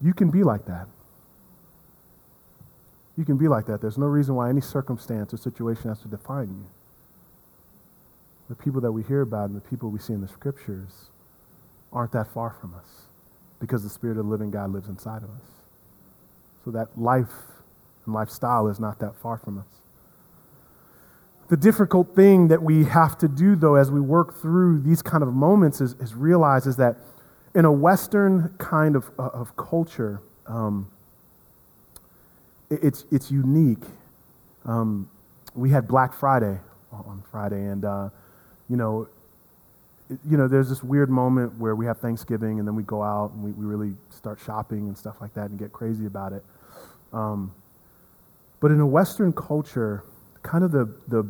You 0.00 0.14
can 0.14 0.30
be 0.30 0.44
like 0.44 0.66
that. 0.66 0.86
You 3.16 3.24
can 3.24 3.36
be 3.36 3.48
like 3.48 3.66
that. 3.66 3.80
There's 3.80 3.98
no 3.98 4.06
reason 4.06 4.34
why 4.34 4.50
any 4.50 4.60
circumstance 4.60 5.32
or 5.34 5.36
situation 5.36 5.88
has 5.88 6.00
to 6.00 6.08
define 6.08 6.48
you. 6.48 6.66
The 8.48 8.54
people 8.54 8.80
that 8.82 8.92
we 8.92 9.02
hear 9.02 9.22
about 9.22 9.48
and 9.48 9.56
the 9.56 9.68
people 9.68 9.90
we 9.90 9.98
see 9.98 10.12
in 10.12 10.20
the 10.20 10.28
scriptures 10.28 11.10
aren't 11.92 12.12
that 12.12 12.32
far 12.32 12.54
from 12.60 12.74
us 12.74 13.06
because 13.58 13.82
the 13.82 13.88
Spirit 13.88 14.18
of 14.18 14.26
the 14.26 14.30
living 14.30 14.50
God 14.50 14.70
lives 14.70 14.88
inside 14.88 15.22
of 15.22 15.30
us. 15.30 15.55
So 16.66 16.72
that 16.72 16.98
life 16.98 17.30
and 18.06 18.12
lifestyle 18.12 18.66
is 18.66 18.80
not 18.80 18.98
that 18.98 19.14
far 19.14 19.38
from 19.38 19.60
us. 19.60 19.66
The 21.48 21.56
difficult 21.56 22.16
thing 22.16 22.48
that 22.48 22.60
we 22.60 22.86
have 22.86 23.16
to 23.18 23.28
do, 23.28 23.54
though, 23.54 23.76
as 23.76 23.92
we 23.92 24.00
work 24.00 24.34
through 24.42 24.80
these 24.80 25.00
kind 25.00 25.22
of 25.22 25.32
moments 25.32 25.80
is, 25.80 25.92
is 26.00 26.12
realize 26.12 26.66
is 26.66 26.74
that 26.78 26.96
in 27.54 27.64
a 27.66 27.70
Western 27.70 28.52
kind 28.58 28.96
of, 28.96 29.08
uh, 29.16 29.28
of 29.28 29.56
culture, 29.56 30.20
um, 30.48 30.90
it, 32.68 32.80
it's, 32.82 33.04
it's 33.12 33.30
unique. 33.30 33.84
Um, 34.64 35.08
we 35.54 35.70
had 35.70 35.86
Black 35.86 36.12
Friday 36.12 36.58
on 36.90 37.22
Friday, 37.30 37.64
and, 37.64 37.84
uh, 37.84 38.08
you 38.68 38.76
know, 38.76 39.06
you 40.28 40.36
know, 40.36 40.48
there's 40.48 40.68
this 40.68 40.82
weird 40.82 41.10
moment 41.10 41.56
where 41.60 41.76
we 41.76 41.86
have 41.86 41.98
Thanksgiving 41.98 42.58
and 42.58 42.66
then 42.66 42.74
we 42.74 42.82
go 42.82 43.04
out 43.04 43.32
and 43.32 43.44
we, 43.44 43.52
we 43.52 43.64
really 43.64 43.94
start 44.10 44.40
shopping 44.44 44.88
and 44.88 44.98
stuff 44.98 45.20
like 45.20 45.32
that 45.34 45.50
and 45.50 45.58
get 45.58 45.72
crazy 45.72 46.06
about 46.06 46.32
it. 46.32 46.44
Um, 47.12 47.52
but 48.60 48.70
in 48.70 48.80
a 48.80 48.86
Western 48.86 49.32
culture, 49.32 50.02
kind 50.42 50.64
of 50.64 50.72
the, 50.72 50.86
the, 51.08 51.26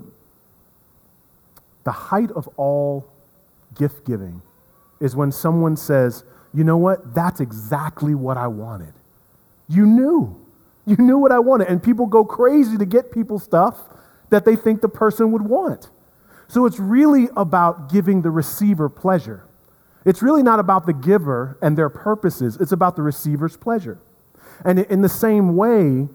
the 1.85 1.93
height 1.93 2.31
of 2.33 2.49
all 2.57 3.07
gift 3.75 4.05
giving 4.07 4.43
is 5.01 5.15
when 5.15 5.31
someone 5.31 5.77
says, 5.77 6.25
you 6.55 6.65
know 6.65 6.77
what, 6.77 7.15
that's 7.15 7.41
exactly 7.41 8.15
what 8.15 8.37
I 8.37 8.47
wanted. 8.47 8.95
You 9.69 9.87
knew. 9.87 10.37
You 10.87 10.97
knew 10.97 11.19
what 11.19 11.33
I 11.33 11.39
wanted. 11.39 11.69
And 11.69 11.83
people 11.83 12.07
go 12.07 12.25
crazy 12.25 12.79
to 12.79 12.87
get 12.87 13.11
people 13.11 13.39
stuff 13.39 13.77
that 14.31 14.45
they 14.45 14.57
think 14.57 14.81
the 14.81 14.89
person 14.89 15.33
would 15.33 15.43
want. 15.43 15.91
So 16.49 16.65
it's 16.65 16.79
really 16.79 17.29
about 17.37 17.91
giving 17.91 18.23
the 18.23 18.31
receiver 18.31 18.89
pleasure. 18.89 19.45
It's 20.05 20.23
really 20.23 20.43
not 20.43 20.61
about 20.61 20.87
the 20.87 20.93
giver 20.93 21.59
and 21.61 21.77
their 21.77 21.91
purposes, 21.91 22.57
it's 22.61 22.73
about 22.73 22.97
the 22.97 23.03
receiver's 23.03 23.57
pleasure. 23.57 23.99
And 24.65 24.81
in 24.81 25.03
the 25.03 25.09
same 25.09 25.57
way, 25.57 26.09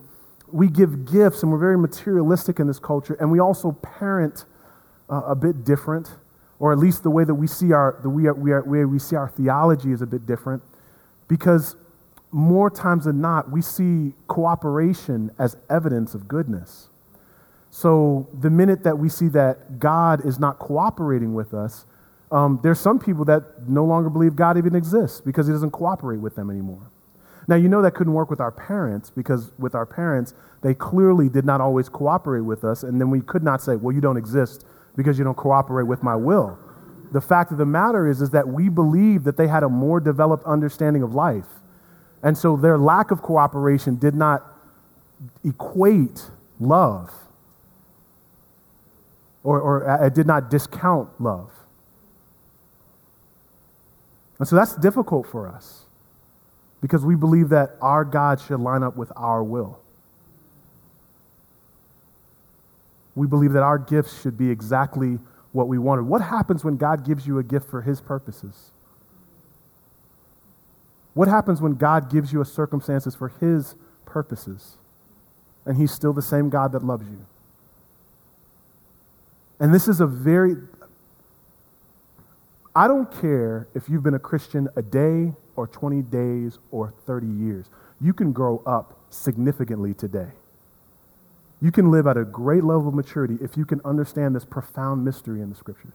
we 0.52 0.70
give 0.70 1.06
gifts 1.06 1.44
and 1.44 1.52
we're 1.52 1.58
very 1.58 1.78
materialistic 1.78 2.60
in 2.60 2.68
this 2.68 2.80
culture, 2.80 3.16
and 3.20 3.32
we 3.32 3.40
also 3.40 3.72
parent 3.72 4.46
uh, 5.10 5.22
a 5.28 5.36
bit 5.36 5.64
different, 5.64 6.16
or 6.60 6.72
at 6.72 6.78
least 6.78 7.04
the 7.04 7.10
way 7.10 7.24
that 7.24 7.36
we 7.36 7.48
see 7.48 7.72
our 7.72 8.00
the 8.02 8.10
we, 8.10 8.28
are, 8.28 8.64
way 8.64 8.86
we 8.86 9.00
see 9.00 9.16
our 9.16 9.30
theology 9.30 9.92
is 9.92 10.02
a 10.02 10.08
bit 10.08 10.26
different, 10.26 10.62
because 11.28 11.76
more 12.32 12.70
times 12.70 13.06
than 13.06 13.20
not, 13.20 13.52
we 13.52 13.62
see 13.62 14.14
cooperation 14.28 15.32
as 15.38 15.58
evidence 15.70 16.14
of 16.14 16.28
goodness. 16.28 16.90
So 17.70 18.28
the 18.38 18.50
minute 18.50 18.84
that 18.84 18.98
we 18.98 19.10
see 19.10 19.28
that 19.30 19.80
God 19.80 20.26
is 20.26 20.40
not 20.40 20.60
cooperating 20.60 21.34
with 21.34 21.54
us, 21.54 21.86
um, 22.32 22.60
there's 22.64 22.80
some 22.80 23.00
people 23.00 23.26
that 23.26 23.68
no 23.68 23.84
longer 23.86 24.10
believe 24.10 24.36
God 24.36 24.58
even 24.58 24.76
exists 24.76 25.22
because 25.22 25.48
He 25.48 25.54
doesn't 25.54 25.72
cooperate 25.72 26.20
with 26.20 26.36
them 26.36 26.50
anymore. 26.50 26.90
Now, 27.48 27.56
you 27.56 27.68
know 27.68 27.82
that 27.82 27.96
couldn't 27.96 28.14
work 28.14 28.30
with 28.30 28.40
our 28.40 28.52
parents 28.52 29.10
because 29.10 29.52
with 29.58 29.74
our 29.76 29.86
parents, 29.86 30.34
they 30.62 30.74
clearly 30.74 31.28
did 31.28 31.46
not 31.46 31.60
always 31.60 31.90
cooperate 31.90 32.42
with 32.42 32.64
us. 32.64 32.84
And 32.84 33.02
then 33.02 33.10
we 33.10 33.22
could 33.22 33.44
not 33.44 33.62
say, 33.62 33.76
well, 33.76 33.94
you 33.94 34.02
don't 34.02 34.18
exist 34.18 34.66
because 34.96 35.18
you 35.18 35.24
don't 35.24 35.38
cooperate 35.38 35.84
with 35.84 36.04
my 36.04 36.16
will. 36.16 36.58
The 37.12 37.22
fact 37.22 37.52
of 37.52 37.58
the 37.58 37.66
matter 37.66 38.08
is, 38.08 38.22
is 38.22 38.30
that 38.30 38.48
we 38.48 38.70
believe 38.70 39.24
that 39.24 39.38
they 39.38 39.48
had 39.48 39.64
a 39.64 39.70
more 39.70 40.00
developed 40.00 40.46
understanding 40.46 41.04
of 41.04 41.14
life. 41.14 41.48
And 42.24 42.38
so 42.38 42.56
their 42.56 42.78
lack 42.78 43.12
of 43.12 43.22
cooperation 43.22 43.96
did 43.96 44.14
not 44.16 44.46
equate 45.44 46.30
love 46.60 47.12
or, 49.44 49.60
or 49.60 49.90
uh, 49.90 50.10
did 50.10 50.28
not 50.28 50.50
discount 50.50 51.10
love. 51.20 51.50
And 54.38 54.48
so 54.48 54.56
that's 54.56 54.76
difficult 54.76 55.28
for 55.28 55.48
us 55.48 55.86
because 56.82 57.06
we 57.06 57.16
believe 57.16 57.50
that 57.50 57.76
our 57.82 58.04
God 58.04 58.42
should 58.42 58.60
line 58.60 58.84
up 58.84 58.98
with 58.98 59.12
our 59.16 59.44
will. 59.44 59.80
We 63.16 63.28
believe 63.28 63.54
that 63.54 63.64
our 63.64 63.78
gifts 63.78 64.22
should 64.22 64.38
be 64.38 64.50
exactly 64.50 65.20
what 65.52 65.68
we 65.68 65.78
wanted. 65.78 66.04
What 66.04 66.22
happens 66.22 66.64
when 66.64 66.78
God 66.78 67.06
gives 67.06 67.28
you 67.28 67.38
a 67.38 67.44
gift 67.44 67.70
for 67.70 67.82
his 67.82 68.02
purposes? 68.02 68.72
What 71.14 71.28
happens 71.28 71.62
when 71.62 71.76
God 71.76 72.10
gives 72.10 72.32
you 72.32 72.42
a 72.42 72.46
circumstances 72.46 73.16
for 73.16 73.28
his 73.28 73.76
purposes 74.06 74.78
and 75.66 75.78
he's 75.78 75.92
still 75.92 76.14
the 76.14 76.22
same 76.22 76.50
God 76.50 76.72
that 76.72 76.84
loves 76.84 77.08
you? 77.08 77.26
And 79.60 79.74
this 79.74 79.88
is 79.88 80.00
a 80.00 80.08
very, 80.08 80.56
I 82.76 82.88
don't 82.88 83.12
care 83.22 83.68
if 83.76 83.90
you've 83.90 84.04
been 84.04 84.16
a 84.16 84.20
Christian 84.20 84.70
a 84.76 84.82
day 84.82 85.34
or 85.62 85.68
20 85.68 86.02
days 86.02 86.58
or 86.72 86.92
30 87.06 87.28
years. 87.28 87.68
You 88.02 88.14
can 88.14 88.32
grow 88.32 88.64
up 88.66 89.00
significantly 89.12 89.94
today. 89.94 90.32
You 91.62 91.72
can 91.72 91.92
live 91.92 92.08
at 92.08 92.18
a 92.18 92.26
great 92.26 92.64
level 92.64 92.88
of 92.88 92.96
maturity 92.96 93.38
if 93.40 93.56
you 93.56 93.64
can 93.64 93.80
understand 93.86 94.36
this 94.36 94.44
profound 94.44 95.06
mystery 95.06 95.40
in 95.40 95.50
the 95.50 95.56
scriptures. 95.56 95.94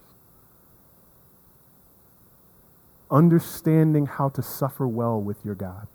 Understanding 3.10 4.06
how 4.06 4.28
to 4.30 4.42
suffer 4.42 4.86
well 4.86 5.20
with 5.20 5.44
your 5.44 5.56
God. 5.56 5.88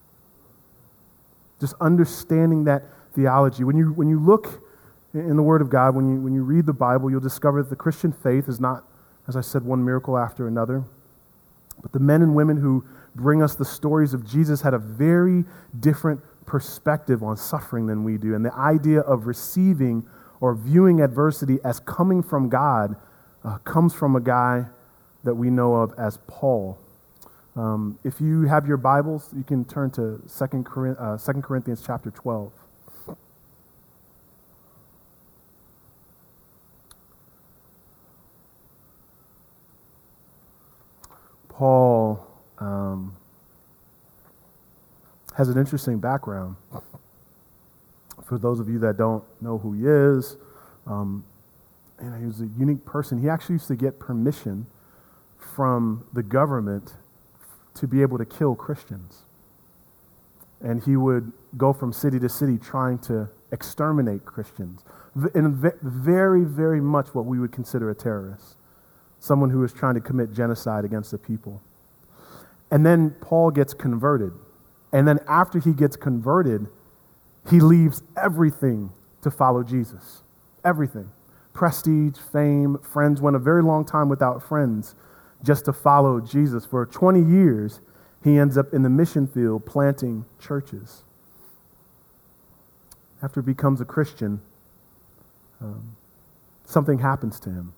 Just 1.62 1.76
understanding 1.80 2.66
that 2.66 2.84
theology. 3.14 3.64
When 3.64 3.78
you, 3.78 3.94
when 3.94 4.10
you 4.10 4.20
look 4.20 4.62
in 5.14 5.38
the 5.38 5.44
Word 5.44 5.62
of 5.62 5.70
God, 5.70 5.96
when 5.96 6.10
you, 6.10 6.20
when 6.20 6.34
you 6.34 6.44
read 6.44 6.66
the 6.66 6.74
Bible, 6.74 7.10
you'll 7.10 7.22
discover 7.22 7.64
that 7.64 7.70
the 7.70 7.76
Christian 7.78 8.12
faith 8.12 8.50
is 8.50 8.60
not, 8.60 8.84
as 9.30 9.38
I 9.38 9.42
said, 9.42 9.64
one 9.64 9.86
miracle 9.86 10.18
after 10.18 10.46
another. 10.46 10.84
But 11.82 11.94
the 11.94 12.00
men 12.00 12.22
and 12.22 12.36
women 12.36 12.58
who 12.58 12.86
bring 13.16 13.42
us 13.44 13.56
the 13.56 13.66
stories 13.66 14.14
of 14.14 14.26
Jesus 14.26 14.62
had 14.62 14.74
a 14.74 14.80
very 14.80 15.44
different 15.80 16.22
perspective 16.46 17.24
on 17.24 17.38
suffering 17.38 17.88
than 17.88 18.04
we 18.04 18.18
do. 18.18 18.36
And 18.36 18.46
the 18.46 18.54
idea 18.56 19.02
of 19.02 19.28
receiving 19.28 20.06
or 20.40 20.56
viewing 20.56 21.02
adversity 21.02 21.60
as 21.64 21.80
coming 21.80 22.24
from 22.24 22.50
God 22.50 22.96
uh, 23.44 23.58
comes 23.60 23.94
from 23.94 24.16
a 24.16 24.22
guy 24.22 24.66
that 25.24 25.36
we 25.36 25.50
know 25.50 25.76
of 25.76 25.94
as 25.98 26.18
Paul. 26.28 26.80
Um, 27.56 28.00
if 28.04 28.22
you 28.22 28.44
have 28.44 28.68
your 28.68 28.78
Bibles, 28.78 29.30
you 29.36 29.44
can 29.44 29.66
turn 29.66 29.92
to 29.92 30.22
2 30.28 30.66
uh, 30.98 31.18
Corinthians 31.42 31.84
chapter 31.86 32.12
12. 32.12 32.52
Paul 41.50 42.31
um, 42.62 43.16
has 45.38 45.50
an 45.50 45.58
interesting 45.58 46.00
background. 46.00 46.56
For 48.24 48.38
those 48.38 48.60
of 48.60 48.70
you 48.70 48.80
that 48.80 48.98
don't 48.98 49.24
know 49.42 49.58
who 49.58 49.74
he 49.74 49.86
is, 49.86 50.38
um, 50.88 51.26
and 52.00 52.18
he 52.20 52.26
was 52.26 52.42
a 52.42 52.48
unique 52.58 52.86
person. 52.86 53.22
He 53.22 53.28
actually 53.28 53.56
used 53.56 53.68
to 53.68 53.76
get 53.76 54.00
permission 54.00 54.68
from 55.56 56.06
the 56.14 56.24
government 56.24 56.94
to 57.76 57.88
be 57.88 58.02
able 58.02 58.18
to 58.18 58.26
kill 58.26 58.56
Christians. 58.56 59.24
And 60.62 60.84
he 60.84 60.96
would 60.96 61.32
go 61.58 61.74
from 61.74 61.92
city 61.92 62.20
to 62.20 62.30
city 62.30 62.58
trying 62.58 63.00
to 63.00 63.30
exterminate 63.52 64.26
Christians. 64.26 64.84
In 65.36 65.72
very, 65.82 66.44
very 66.44 66.80
much 66.80 67.14
what 67.14 67.26
we 67.26 67.40
would 67.40 67.52
consider 67.52 67.90
a 67.90 67.96
terrorist 67.96 68.56
someone 69.22 69.52
who 69.52 69.60
was 69.60 69.72
trying 69.72 69.94
to 69.94 70.02
commit 70.02 70.34
genocide 70.34 70.84
against 70.84 71.12
the 71.12 71.18
people. 71.18 71.62
And 72.72 72.86
then 72.86 73.12
Paul 73.22 73.52
gets 73.52 73.74
converted. 73.74 74.32
And 74.94 75.08
then 75.08 75.20
after 75.28 75.60
he 75.60 75.74
gets 75.74 75.96
converted, 75.96 76.68
he 77.50 77.60
leaves 77.60 78.02
everything 78.18 78.92
to 79.22 79.30
follow 79.30 79.64
Jesus. 79.64 80.24
Everything. 80.64 81.12
Prestige, 81.54 82.18
fame, 82.32 82.78
friends, 82.80 83.22
went 83.22 83.36
a 83.36 83.40
very 83.40 83.62
long 83.62 83.86
time 83.86 84.08
without 84.10 84.42
friends 84.42 84.96
just 85.44 85.66
to 85.66 85.74
follow 85.74 86.22
Jesus. 86.22 86.66
For 86.66 86.86
20 86.86 87.22
years, 87.22 87.82
he 88.24 88.38
ends 88.38 88.58
up 88.58 88.74
in 88.74 88.84
the 88.84 88.90
mission 88.90 89.28
field 89.28 89.66
planting 89.66 90.26
churches. 90.40 91.04
After 93.22 93.42
he 93.42 93.46
becomes 93.46 93.82
a 93.82 93.86
Christian, 93.86 94.42
um, 95.60 95.96
something 96.66 97.00
happens 97.00 97.40
to 97.42 97.50
him. 97.50 97.74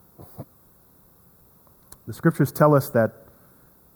The 2.06 2.12
scriptures 2.12 2.52
tell 2.52 2.74
us 2.74 2.90
that 2.90 3.23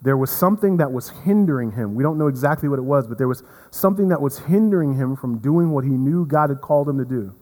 there 0.01 0.17
was 0.17 0.31
something 0.31 0.77
that 0.77 0.93
was 0.93 1.11
hindering 1.11 1.73
him. 1.73 1.95
We 1.95 2.03
don't 2.03 2.19
know 2.19 2.29
exactly 2.29 2.69
what 2.69 2.79
it 2.79 2.83
was, 2.83 3.07
but 3.07 3.19
there 3.19 3.27
was 3.27 3.43
something 3.71 4.09
that 4.09 4.21
was 4.21 4.39
hindering 4.39 4.95
him 4.95 5.17
from 5.17 5.39
doing 5.39 5.71
what 5.71 5.85
he 5.85 5.91
knew 5.91 6.25
God 6.25 6.51
had 6.51 6.61
called 6.61 6.89
him 6.89 6.99
to 6.99 7.05
do. 7.05 7.35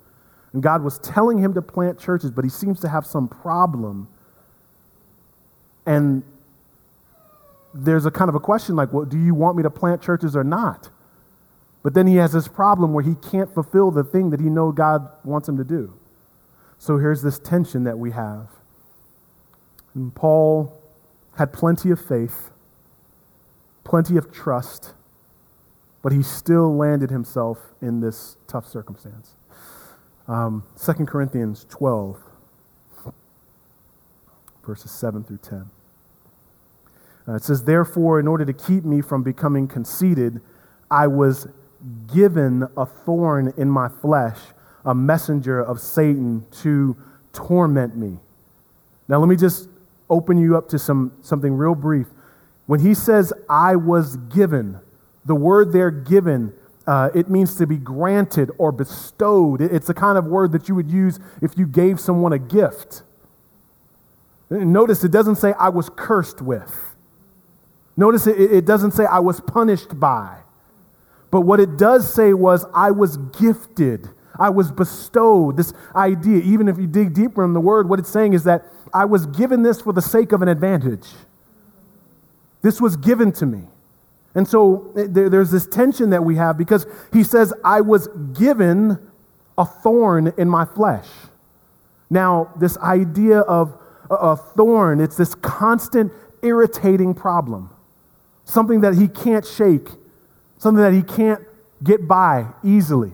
And 0.52 0.62
God 0.62 0.82
was 0.82 0.98
telling 1.00 1.38
him 1.38 1.52
to 1.54 1.62
plant 1.62 1.98
churches, 1.98 2.30
but 2.30 2.44
he 2.44 2.50
seems 2.50 2.80
to 2.80 2.88
have 2.88 3.04
some 3.04 3.28
problem. 3.28 4.08
And 5.84 6.22
there's 7.74 8.06
a 8.06 8.10
kind 8.10 8.30
of 8.30 8.34
a 8.34 8.40
question 8.40 8.74
like, 8.74 8.90
well, 8.90 9.04
do 9.04 9.18
you 9.18 9.34
want 9.34 9.58
me 9.58 9.62
to 9.62 9.70
plant 9.70 10.00
churches 10.00 10.34
or 10.34 10.44
not? 10.44 10.88
But 11.82 11.92
then 11.92 12.06
he 12.06 12.16
has 12.16 12.32
this 12.32 12.48
problem 12.48 12.94
where 12.94 13.04
he 13.04 13.14
can't 13.16 13.52
fulfill 13.52 13.90
the 13.90 14.02
thing 14.02 14.30
that 14.30 14.40
he 14.40 14.48
knows 14.48 14.74
God 14.74 15.08
wants 15.24 15.46
him 15.46 15.58
to 15.58 15.64
do. 15.64 15.92
So 16.78 16.96
here's 16.96 17.22
this 17.22 17.38
tension 17.38 17.84
that 17.84 17.98
we 17.98 18.12
have. 18.12 18.48
And 19.94 20.14
Paul 20.14 20.82
had 21.36 21.52
plenty 21.52 21.90
of 21.90 22.00
faith, 22.00 22.50
plenty 23.84 24.16
of 24.16 24.32
trust, 24.32 24.94
but 26.02 26.12
he 26.12 26.22
still 26.22 26.74
landed 26.74 27.10
himself 27.10 27.58
in 27.80 28.00
this 28.00 28.36
tough 28.46 28.66
circumstance. 28.66 29.34
Um, 30.28 30.64
2 30.82 30.92
Corinthians 31.04 31.66
12. 31.68 32.18
verses 34.66 34.90
7 34.90 35.22
through 35.22 35.38
10. 35.38 35.70
Uh, 37.28 37.34
it 37.34 37.42
says, 37.44 37.64
Therefore, 37.64 38.18
in 38.18 38.26
order 38.26 38.44
to 38.44 38.52
keep 38.52 38.84
me 38.84 39.00
from 39.00 39.22
becoming 39.22 39.68
conceited, 39.68 40.40
I 40.90 41.06
was 41.06 41.48
given 42.12 42.66
a 42.76 42.86
thorn 42.86 43.52
in 43.56 43.70
my 43.70 43.88
flesh, 43.88 44.38
a 44.84 44.94
messenger 44.94 45.60
of 45.60 45.80
Satan 45.80 46.46
to 46.62 46.96
torment 47.32 47.96
me. 47.96 48.18
Now, 49.08 49.20
let 49.20 49.28
me 49.28 49.36
just 49.36 49.68
open 50.08 50.38
you 50.38 50.56
up 50.56 50.68
to 50.68 50.78
some, 50.78 51.12
something 51.22 51.54
real 51.54 51.74
brief. 51.74 52.06
When 52.66 52.80
he 52.80 52.94
says, 52.94 53.32
I 53.48 53.76
was 53.76 54.16
given, 54.16 54.80
the 55.24 55.34
word 55.34 55.72
there 55.72 55.90
given, 55.90 56.52
uh, 56.86 57.10
it 57.14 57.28
means 57.28 57.56
to 57.56 57.66
be 57.66 57.76
granted 57.76 58.50
or 58.58 58.72
bestowed. 58.72 59.60
It's 59.60 59.86
the 59.86 59.94
kind 59.94 60.16
of 60.16 60.26
word 60.26 60.52
that 60.52 60.68
you 60.68 60.74
would 60.74 60.90
use 60.90 61.18
if 61.42 61.58
you 61.58 61.66
gave 61.66 61.98
someone 61.98 62.32
a 62.32 62.38
gift. 62.38 63.02
Notice 64.50 65.02
it 65.02 65.10
doesn't 65.10 65.36
say, 65.36 65.52
I 65.58 65.68
was 65.68 65.90
cursed 65.96 66.40
with. 66.40 66.94
Notice 67.96 68.26
it, 68.26 68.38
it 68.38 68.64
doesn't 68.64 68.92
say, 68.92 69.04
I 69.04 69.18
was 69.18 69.40
punished 69.40 69.98
by. 69.98 70.38
But 71.30 71.40
what 71.40 71.58
it 71.58 71.76
does 71.76 72.12
say 72.12 72.32
was, 72.32 72.64
I 72.72 72.92
was 72.92 73.16
gifted. 73.16 74.10
I 74.38 74.50
was 74.50 74.70
bestowed. 74.70 75.56
This 75.56 75.72
idea, 75.94 76.42
even 76.42 76.68
if 76.68 76.78
you 76.78 76.86
dig 76.86 77.14
deeper 77.14 77.44
in 77.44 77.52
the 77.52 77.60
word, 77.60 77.88
what 77.88 77.98
it's 77.98 78.10
saying 78.10 78.32
is 78.32 78.44
that 78.44 78.64
I 78.92 79.04
was 79.04 79.26
given 79.26 79.62
this 79.62 79.80
for 79.80 79.92
the 79.92 80.02
sake 80.02 80.32
of 80.32 80.42
an 80.42 80.48
advantage. 80.48 81.08
This 82.62 82.80
was 82.80 82.96
given 82.96 83.32
to 83.32 83.46
me. 83.46 83.62
And 84.34 84.46
so 84.46 84.92
eh, 84.96 85.06
there, 85.08 85.28
there's 85.30 85.50
this 85.50 85.66
tension 85.66 86.10
that 86.10 86.24
we 86.24 86.36
have 86.36 86.58
because 86.58 86.86
he 87.12 87.24
says, 87.24 87.54
I 87.64 87.80
was 87.80 88.08
given 88.34 88.98
a 89.56 89.64
thorn 89.64 90.32
in 90.36 90.48
my 90.48 90.64
flesh. 90.64 91.06
Now, 92.10 92.52
this 92.58 92.76
idea 92.78 93.40
of 93.40 93.76
a 94.10 94.36
thorn, 94.36 95.00
it's 95.00 95.16
this 95.16 95.34
constant 95.34 96.12
irritating 96.42 97.14
problem, 97.14 97.70
something 98.44 98.82
that 98.82 98.94
he 98.94 99.08
can't 99.08 99.44
shake, 99.44 99.88
something 100.58 100.82
that 100.82 100.92
he 100.92 101.02
can't 101.02 101.42
get 101.82 102.06
by 102.06 102.46
easily. 102.62 103.12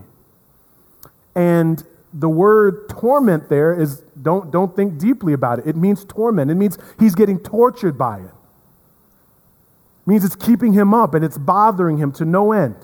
And 1.35 1.83
the 2.12 2.29
word 2.29 2.89
torment 2.89 3.49
there 3.49 3.79
is 3.79 4.03
don't, 4.21 4.51
don't 4.51 4.77
think 4.77 4.99
deeply 4.99 5.33
about 5.33 5.61
it. 5.61 5.67
It 5.67 5.77
means 5.77 6.05
torment. 6.05 6.51
It 6.51 6.57
means 6.57 6.79
he's 6.99 7.15
getting 7.15 7.39
tortured 7.39 7.97
by 7.97 8.19
it. 8.19 8.25
It 8.25 10.07
means 10.07 10.25
it's 10.25 10.37
keeping 10.37 10.73
him 10.73 10.93
up 10.93 11.15
and 11.15 11.25
it's 11.25 11.39
bothering 11.39 11.97
him 11.99 12.12
to 12.12 12.25
no 12.25 12.53
end. 12.53 12.77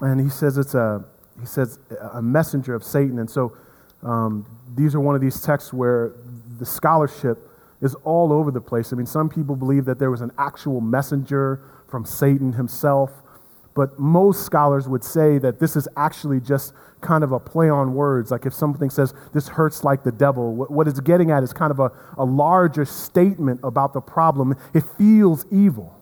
And 0.00 0.20
he 0.20 0.28
says 0.28 0.58
it's 0.58 0.74
a 0.74 1.04
he 1.38 1.46
says 1.46 1.78
a 2.12 2.22
messenger 2.22 2.74
of 2.74 2.84
Satan. 2.84 3.18
And 3.18 3.28
so 3.28 3.56
um, 4.02 4.46
these 4.74 4.94
are 4.94 5.00
one 5.00 5.14
of 5.14 5.20
these 5.20 5.40
texts 5.40 5.72
where 5.72 6.12
the 6.58 6.66
scholarship 6.66 7.38
is 7.80 7.94
all 8.04 8.32
over 8.32 8.50
the 8.50 8.60
place. 8.60 8.92
I 8.92 8.96
mean, 8.96 9.06
some 9.06 9.28
people 9.28 9.56
believe 9.56 9.84
that 9.86 9.98
there 9.98 10.10
was 10.10 10.20
an 10.20 10.30
actual 10.38 10.80
messenger 10.80 11.60
from 11.88 12.04
Satan 12.04 12.52
himself. 12.52 13.10
But 13.74 13.98
most 13.98 14.44
scholars 14.44 14.86
would 14.86 15.02
say 15.02 15.38
that 15.38 15.58
this 15.58 15.76
is 15.76 15.88
actually 15.96 16.40
just 16.40 16.74
kind 17.00 17.24
of 17.24 17.32
a 17.32 17.40
play 17.40 17.70
on 17.70 17.94
words. 17.94 18.30
Like 18.30 18.44
if 18.44 18.52
something 18.52 18.90
says, 18.90 19.14
this 19.32 19.48
hurts 19.48 19.82
like 19.82 20.04
the 20.04 20.12
devil, 20.12 20.54
what 20.54 20.86
it's 20.86 21.00
getting 21.00 21.30
at 21.30 21.42
is 21.42 21.52
kind 21.52 21.70
of 21.70 21.80
a, 21.80 21.90
a 22.18 22.24
larger 22.24 22.84
statement 22.84 23.60
about 23.62 23.94
the 23.94 24.00
problem. 24.00 24.56
It 24.74 24.84
feels 24.98 25.46
evil. 25.50 25.98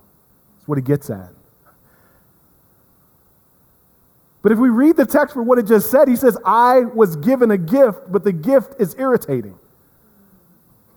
That's 0.57 0.69
what 0.69 0.79
it 0.79 0.85
gets 0.85 1.11
at. 1.11 1.31
But 4.43 4.53
if 4.53 4.59
we 4.59 4.69
read 4.69 4.97
the 4.97 5.07
text 5.07 5.35
for 5.35 5.43
what 5.43 5.59
it 5.59 5.67
just 5.67 5.91
said, 5.91 6.09
he 6.09 6.17
says, 6.17 6.37
I 6.45 6.81
was 6.81 7.15
given 7.17 7.51
a 7.51 7.59
gift, 7.59 8.11
but 8.11 8.25
the 8.25 8.33
gift 8.33 8.75
is 8.81 8.97
irritating. 8.99 9.59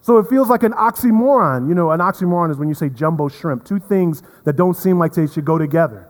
So 0.02 0.18
it 0.18 0.28
feels 0.28 0.50
like 0.50 0.64
an 0.64 0.74
oxymoron. 0.74 1.68
You 1.68 1.76
know, 1.76 1.92
an 1.92 2.00
oxymoron 2.00 2.52
is 2.52 2.58
when 2.58 2.68
you 2.68 2.74
say 2.74 2.90
jumbo 2.90 3.30
shrimp, 3.30 3.64
two 3.64 3.80
things 3.80 4.24
that 4.44 4.56
don't 4.56 4.76
seem 4.76 4.98
like 4.98 5.14
they 5.14 5.28
should 5.28 5.46
go 5.46 5.58
together. 5.58 6.10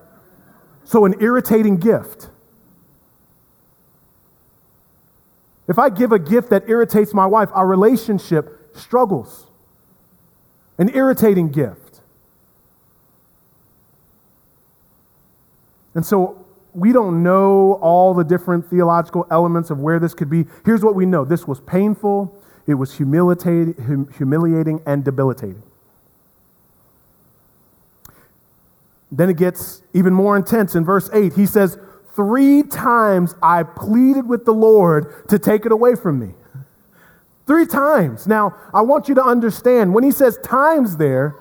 So, 0.84 1.04
an 1.04 1.14
irritating 1.20 1.78
gift. 1.78 2.28
If 5.66 5.78
I 5.78 5.88
give 5.88 6.12
a 6.12 6.18
gift 6.18 6.50
that 6.50 6.68
irritates 6.68 7.14
my 7.14 7.26
wife, 7.26 7.48
our 7.52 7.66
relationship 7.66 8.76
struggles. 8.76 9.46
An 10.76 10.90
irritating 10.94 11.50
gift. 11.50 12.00
And 15.94 16.04
so 16.04 16.44
we 16.74 16.92
don't 16.92 17.22
know 17.22 17.74
all 17.80 18.14
the 18.14 18.24
different 18.24 18.68
theological 18.68 19.26
elements 19.30 19.70
of 19.70 19.78
where 19.78 20.00
this 20.00 20.12
could 20.12 20.28
be. 20.28 20.44
Here's 20.64 20.82
what 20.82 20.94
we 20.94 21.06
know 21.06 21.24
this 21.24 21.46
was 21.46 21.60
painful, 21.60 22.36
it 22.66 22.74
was 22.74 22.92
humiliating, 22.94 24.82
and 24.84 25.04
debilitating. 25.04 25.62
Then 29.16 29.30
it 29.30 29.36
gets 29.36 29.82
even 29.92 30.12
more 30.12 30.36
intense 30.36 30.74
in 30.74 30.84
verse 30.84 31.08
8. 31.12 31.34
He 31.34 31.46
says, 31.46 31.78
Three 32.14 32.62
times 32.62 33.34
I 33.42 33.62
pleaded 33.62 34.28
with 34.28 34.44
the 34.44 34.54
Lord 34.54 35.28
to 35.28 35.38
take 35.38 35.66
it 35.66 35.72
away 35.72 35.96
from 35.96 36.20
me. 36.20 36.34
Three 37.46 37.66
times. 37.66 38.26
Now, 38.26 38.56
I 38.72 38.82
want 38.82 39.08
you 39.08 39.14
to 39.16 39.24
understand 39.24 39.94
when 39.94 40.04
he 40.04 40.10
says 40.10 40.38
times 40.42 40.96
there, 40.96 41.36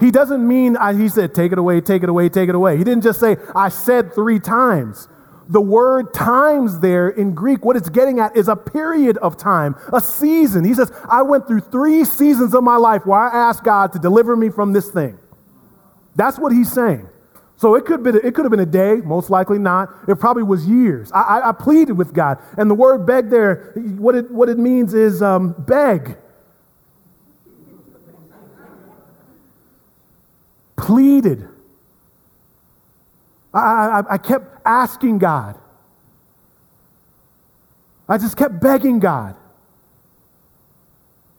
he 0.00 0.10
doesn't 0.10 0.46
mean 0.46 0.76
I, 0.76 0.94
he 0.94 1.08
said, 1.08 1.34
take 1.34 1.52
it 1.52 1.58
away, 1.58 1.80
take 1.80 2.02
it 2.02 2.08
away, 2.08 2.28
take 2.28 2.48
it 2.48 2.54
away. 2.54 2.76
He 2.76 2.84
didn't 2.84 3.02
just 3.02 3.20
say, 3.20 3.36
I 3.54 3.68
said 3.68 4.14
three 4.14 4.40
times. 4.40 5.08
The 5.48 5.60
word 5.60 6.14
times 6.14 6.80
there 6.80 7.08
in 7.08 7.34
Greek, 7.34 7.64
what 7.64 7.76
it's 7.76 7.88
getting 7.88 8.20
at 8.20 8.36
is 8.36 8.48
a 8.48 8.56
period 8.56 9.18
of 9.18 9.36
time, 9.36 9.76
a 9.92 10.00
season. 10.00 10.64
He 10.64 10.72
says, 10.72 10.90
I 11.08 11.22
went 11.22 11.46
through 11.46 11.60
three 11.60 12.04
seasons 12.04 12.54
of 12.54 12.64
my 12.64 12.76
life 12.76 13.04
where 13.04 13.20
I 13.20 13.48
asked 13.48 13.64
God 13.64 13.92
to 13.92 13.98
deliver 13.98 14.36
me 14.36 14.50
from 14.50 14.72
this 14.72 14.90
thing. 14.90 15.18
That's 16.16 16.38
what 16.38 16.52
he's 16.52 16.72
saying. 16.72 17.08
So 17.62 17.76
it 17.76 17.84
could, 17.84 18.02
be, 18.02 18.10
it 18.10 18.34
could 18.34 18.44
have 18.44 18.50
been 18.50 18.58
a 18.58 18.66
day, 18.66 18.96
most 18.96 19.30
likely 19.30 19.60
not. 19.60 19.94
It 20.08 20.16
probably 20.16 20.42
was 20.42 20.66
years. 20.66 21.12
I, 21.12 21.20
I, 21.20 21.48
I 21.50 21.52
pleaded 21.52 21.92
with 21.92 22.12
God. 22.12 22.38
And 22.58 22.68
the 22.68 22.74
word 22.74 23.06
beg 23.06 23.30
there, 23.30 23.72
what 23.76 24.16
it, 24.16 24.28
what 24.32 24.48
it 24.48 24.58
means 24.58 24.94
is 24.94 25.22
um, 25.22 25.54
beg. 25.56 26.16
pleaded. 30.76 31.46
I, 33.54 33.60
I, 33.60 34.14
I 34.14 34.18
kept 34.18 34.60
asking 34.66 35.18
God. 35.18 35.56
I 38.08 38.18
just 38.18 38.36
kept 38.36 38.60
begging 38.60 38.98
God. 38.98 39.36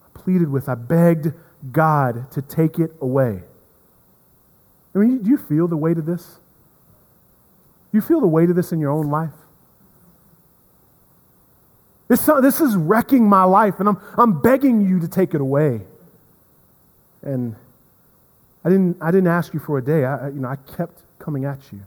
I 0.05 0.17
pleaded 0.17 0.49
with, 0.49 0.69
I 0.69 0.75
begged 0.75 1.33
God 1.73 2.31
to 2.31 2.41
take 2.41 2.79
it 2.79 2.91
away. 3.01 3.43
I 4.95 4.99
mean, 4.99 5.23
do 5.23 5.29
you 5.29 5.37
feel 5.37 5.67
the 5.67 5.77
weight 5.77 5.97
of 5.97 6.05
this? 6.05 6.39
You 7.91 8.01
feel 8.01 8.21
the 8.21 8.27
weight 8.27 8.49
of 8.49 8.55
this 8.55 8.71
in 8.71 8.79
your 8.79 8.91
own 8.91 9.09
life? 9.09 9.31
This, 12.07 12.25
this 12.41 12.59
is 12.61 12.75
wrecking 12.75 13.27
my 13.27 13.43
life, 13.43 13.79
and 13.79 13.89
I'm, 13.89 13.97
I'm 14.17 14.41
begging 14.41 14.87
you 14.87 14.99
to 14.99 15.07
take 15.07 15.33
it 15.33 15.41
away. 15.41 15.81
And 17.21 17.55
I 18.63 18.69
didn't, 18.69 18.97
I 19.01 19.11
didn't 19.11 19.27
ask 19.27 19.53
you 19.53 19.59
for 19.59 19.77
a 19.77 19.83
day. 19.83 20.05
I, 20.05 20.27
you 20.27 20.39
know, 20.39 20.47
I 20.47 20.57
kept 20.57 21.01
coming 21.17 21.45
at 21.45 21.59
you. 21.71 21.81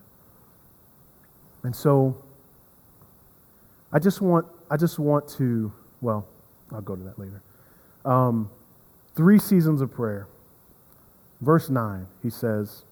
And 1.63 1.75
so 1.75 2.17
I 3.93 3.99
just 3.99 4.21
want, 4.21 4.47
I 4.71 4.77
just 4.77 4.99
want 4.99 5.29
to, 5.37 5.73
well, 6.01 6.27
I'll 6.73 6.81
go 6.81 6.97
to 6.97 7.03
that 7.03 7.19
later. 7.19 7.43
Um, 8.05 8.51
three 9.15 9.39
seasons 9.39 9.81
of 9.81 9.93
prayer. 9.93 10.27
Verse 11.41 11.69
9, 11.69 12.07
he 12.23 12.31
says, 12.31 12.85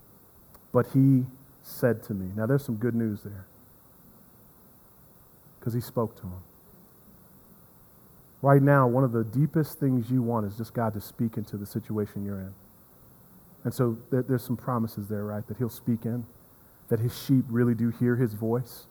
But 0.74 0.88
he 0.92 1.24
said 1.62 2.02
to 2.04 2.14
me. 2.14 2.32
Now, 2.37 2.46
there's 2.46 2.64
some 2.64 2.74
good 2.74 2.96
news 2.96 3.22
there 3.22 3.46
because 5.58 5.72
he 5.72 5.80
spoke 5.80 6.16
to 6.16 6.22
him. 6.24 6.42
Right 8.42 8.60
now, 8.60 8.88
one 8.88 9.04
of 9.04 9.12
the 9.12 9.24
deepest 9.24 9.78
things 9.78 10.10
you 10.10 10.20
want 10.20 10.46
is 10.46 10.58
just 10.58 10.74
God 10.74 10.92
to 10.94 11.00
speak 11.00 11.37
into 11.38 11.56
the 11.56 11.64
situation 11.64 12.26
you're 12.26 12.40
in. 12.40 12.54
And 13.62 13.72
so 13.72 13.96
there, 14.10 14.22
there's 14.22 14.42
some 14.42 14.56
promises 14.56 15.08
there, 15.08 15.24
right? 15.24 15.46
That 15.46 15.58
he'll 15.58 15.70
speak 15.70 16.04
in, 16.04 16.26
that 16.88 16.98
his 16.98 17.16
sheep 17.16 17.44
really 17.48 17.74
do 17.74 17.90
hear 17.90 18.16
his 18.16 18.34
voice, 18.34 18.87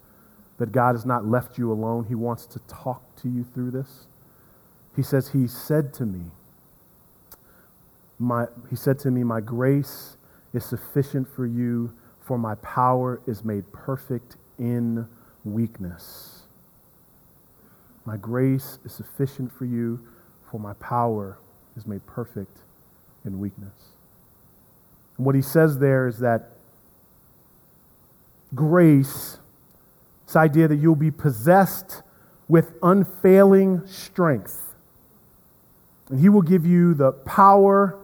that 0.57 0.71
God 0.71 0.95
has 0.95 1.05
not 1.05 1.25
left 1.25 1.57
you 1.57 1.71
alone. 1.71 2.05
He 2.05 2.15
wants 2.15 2.45
to 2.47 2.59
talk 2.61 3.03
to 3.17 3.29
you 3.29 3.43
through 3.43 3.71
this. 3.71 4.07
He 4.95 5.03
says, 5.03 5.29
He 5.29 5.47
said 5.47 5.93
to 5.95 6.05
me, 6.05 6.31
my, 8.17 8.47
He 8.69 8.77
said 8.77 8.97
to 8.99 9.11
me, 9.11 9.23
My 9.23 9.41
grace 9.41 10.15
is 10.53 10.63
sufficient 10.63 11.27
for 11.27 11.45
you, 11.45 11.93
for 12.21 12.37
my 12.37 12.55
power 12.55 13.21
is 13.27 13.43
made 13.43 13.71
perfect 13.73 14.37
in 14.57 15.07
weakness. 15.43 16.43
My 18.05 18.17
grace 18.17 18.79
is 18.85 18.93
sufficient 18.93 19.51
for 19.51 19.65
you, 19.65 19.99
for 20.49 20.59
my 20.59 20.73
power 20.73 21.39
is 21.75 21.87
made 21.87 22.05
perfect 22.05 22.59
in 23.25 23.39
weakness. 23.39 23.93
And 25.17 25.25
what 25.25 25.35
he 25.35 25.41
says 25.41 25.79
there 25.79 26.07
is 26.07 26.19
that 26.19 26.51
grace, 28.53 29.37
this 30.25 30.35
idea 30.35 30.67
that 30.67 30.75
you'll 30.75 30.95
be 30.95 31.11
possessed 31.11 32.03
with 32.47 32.73
unfailing 32.81 33.85
strength. 33.87 34.75
And 36.09 36.19
He 36.19 36.29
will 36.29 36.41
give 36.41 36.65
you 36.65 36.93
the 36.93 37.11
power 37.11 37.99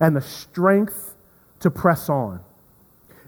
and 0.00 0.16
the 0.16 0.22
strength 0.22 1.11
to 1.62 1.70
press 1.70 2.08
on. 2.08 2.40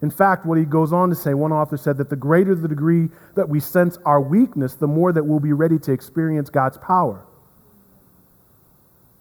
In 0.03 0.11
fact, 0.11 0.45
what 0.45 0.59
he 0.59 0.65
goes 0.65 0.93
on 0.93 1.09
to 1.09 1.15
say, 1.15 1.33
one 1.33 1.53
author 1.53 1.77
said 1.77 1.97
that 1.97 2.11
the 2.11 2.17
greater 2.17 2.55
the 2.55 2.69
degree 2.69 3.09
that 3.37 3.49
we 3.49 3.59
sense 3.59 3.97
our 4.05 4.21
weakness, 4.21 4.75
the 4.75 4.87
more 4.87 5.13
that 5.13 5.25
we'll 5.25 5.41
be 5.41 5.53
ready 5.53 5.79
to 5.79 5.93
experience 5.93 6.51
God's 6.51 6.77
power. 6.77 7.25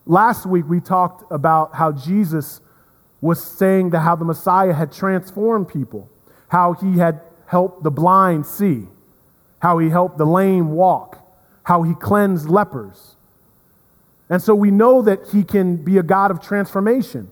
Last 0.06 0.46
week, 0.46 0.66
we 0.68 0.82
talked 0.82 1.24
about 1.32 1.76
how 1.76 1.94
Jesus 1.94 2.60
was 3.22 3.42
saying 3.42 3.92
that 3.92 4.02
how 4.02 4.18
the 4.18 4.26
Messiah 4.26 4.74
had 4.74 4.92
transformed 4.92 5.70
people, 5.70 6.10
how 6.50 6.74
he 6.74 6.98
had 6.98 7.22
helped 7.46 7.84
the 7.84 7.92
blind 7.92 8.46
see, 8.46 8.88
how 9.60 9.78
he 9.78 9.90
helped 9.90 10.18
the 10.18 10.26
lame 10.26 10.72
walk, 10.72 11.26
how 11.64 11.84
he 11.84 11.94
cleansed 11.96 12.50
lepers. 12.50 13.16
And 14.30 14.42
so 14.42 14.54
we 14.54 14.72
know 14.72 15.02
that 15.02 15.30
he 15.32 15.44
can 15.44 15.78
be 15.78 15.98
a 15.98 16.04
God 16.04 16.32
of 16.32 16.42
transformation. 16.42 17.32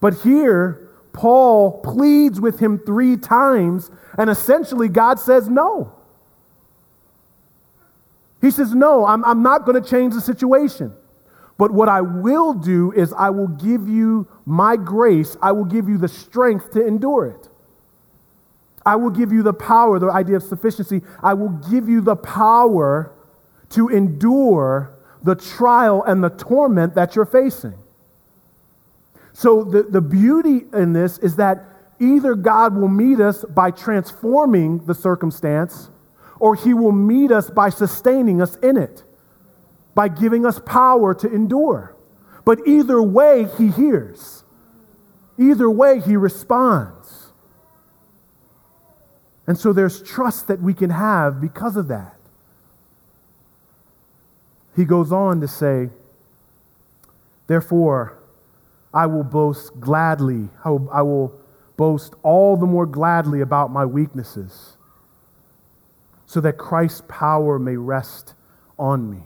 But 0.00 0.14
here, 0.22 0.83
Paul 1.14 1.80
pleads 1.80 2.40
with 2.40 2.58
him 2.58 2.78
three 2.78 3.16
times, 3.16 3.90
and 4.18 4.28
essentially 4.28 4.88
God 4.88 5.18
says 5.18 5.48
no. 5.48 5.94
He 8.42 8.50
says, 8.50 8.74
No, 8.74 9.06
I'm, 9.06 9.24
I'm 9.24 9.42
not 9.42 9.64
going 9.64 9.82
to 9.82 9.88
change 9.88 10.12
the 10.12 10.20
situation. 10.20 10.92
But 11.56 11.70
what 11.70 11.88
I 11.88 12.00
will 12.00 12.52
do 12.52 12.92
is 12.92 13.14
I 13.16 13.30
will 13.30 13.46
give 13.46 13.88
you 13.88 14.28
my 14.44 14.76
grace, 14.76 15.36
I 15.40 15.52
will 15.52 15.64
give 15.64 15.88
you 15.88 15.96
the 15.96 16.08
strength 16.08 16.72
to 16.72 16.84
endure 16.84 17.26
it. 17.26 17.48
I 18.84 18.96
will 18.96 19.10
give 19.10 19.32
you 19.32 19.42
the 19.42 19.54
power, 19.54 19.98
the 19.98 20.10
idea 20.10 20.36
of 20.36 20.42
sufficiency. 20.42 21.00
I 21.22 21.32
will 21.32 21.48
give 21.70 21.88
you 21.88 22.00
the 22.02 22.16
power 22.16 23.14
to 23.70 23.88
endure 23.88 24.94
the 25.22 25.36
trial 25.36 26.02
and 26.02 26.22
the 26.22 26.28
torment 26.28 26.96
that 26.96 27.16
you're 27.16 27.24
facing. 27.24 27.74
So, 29.34 29.62
the, 29.64 29.82
the 29.82 30.00
beauty 30.00 30.64
in 30.72 30.94
this 30.94 31.18
is 31.18 31.36
that 31.36 31.64
either 32.00 32.34
God 32.34 32.74
will 32.74 32.88
meet 32.88 33.20
us 33.20 33.44
by 33.44 33.70
transforming 33.70 34.86
the 34.86 34.94
circumstance, 34.94 35.90
or 36.40 36.54
he 36.54 36.72
will 36.72 36.92
meet 36.92 37.30
us 37.30 37.50
by 37.50 37.68
sustaining 37.68 38.40
us 38.40 38.56
in 38.56 38.78
it 38.78 39.04
by 39.94 40.08
giving 40.08 40.44
us 40.44 40.58
power 40.58 41.14
to 41.14 41.32
endure. 41.32 41.94
But 42.44 42.66
either 42.66 43.00
way, 43.00 43.48
he 43.56 43.68
hears. 43.68 44.44
Either 45.38 45.70
way, 45.70 46.00
he 46.00 46.16
responds. 46.16 47.32
And 49.46 49.58
so 49.58 49.72
there's 49.72 50.02
trust 50.02 50.48
that 50.48 50.60
we 50.60 50.74
can 50.74 50.90
have 50.90 51.40
because 51.40 51.76
of 51.76 51.88
that. 51.88 52.16
He 54.76 54.84
goes 54.84 55.12
on 55.12 55.40
to 55.40 55.48
say, 55.48 55.90
Therefore, 57.46 58.18
I 58.94 59.06
will 59.06 59.24
boast 59.24 59.78
gladly, 59.80 60.48
I 60.64 60.70
will, 60.70 60.88
I 60.90 61.02
will 61.02 61.38
boast 61.76 62.14
all 62.22 62.56
the 62.56 62.66
more 62.66 62.86
gladly 62.86 63.40
about 63.40 63.72
my 63.72 63.84
weaknesses, 63.84 64.76
so 66.26 66.40
that 66.40 66.56
Christ's 66.56 67.02
power 67.08 67.58
may 67.58 67.76
rest 67.76 68.34
on 68.78 69.10
me. 69.10 69.24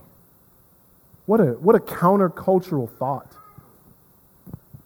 What 1.27 1.41
a, 1.41 1.53
what 1.53 1.77
a 1.77 1.81
countercultural 1.81 2.91
thought. 2.99 3.35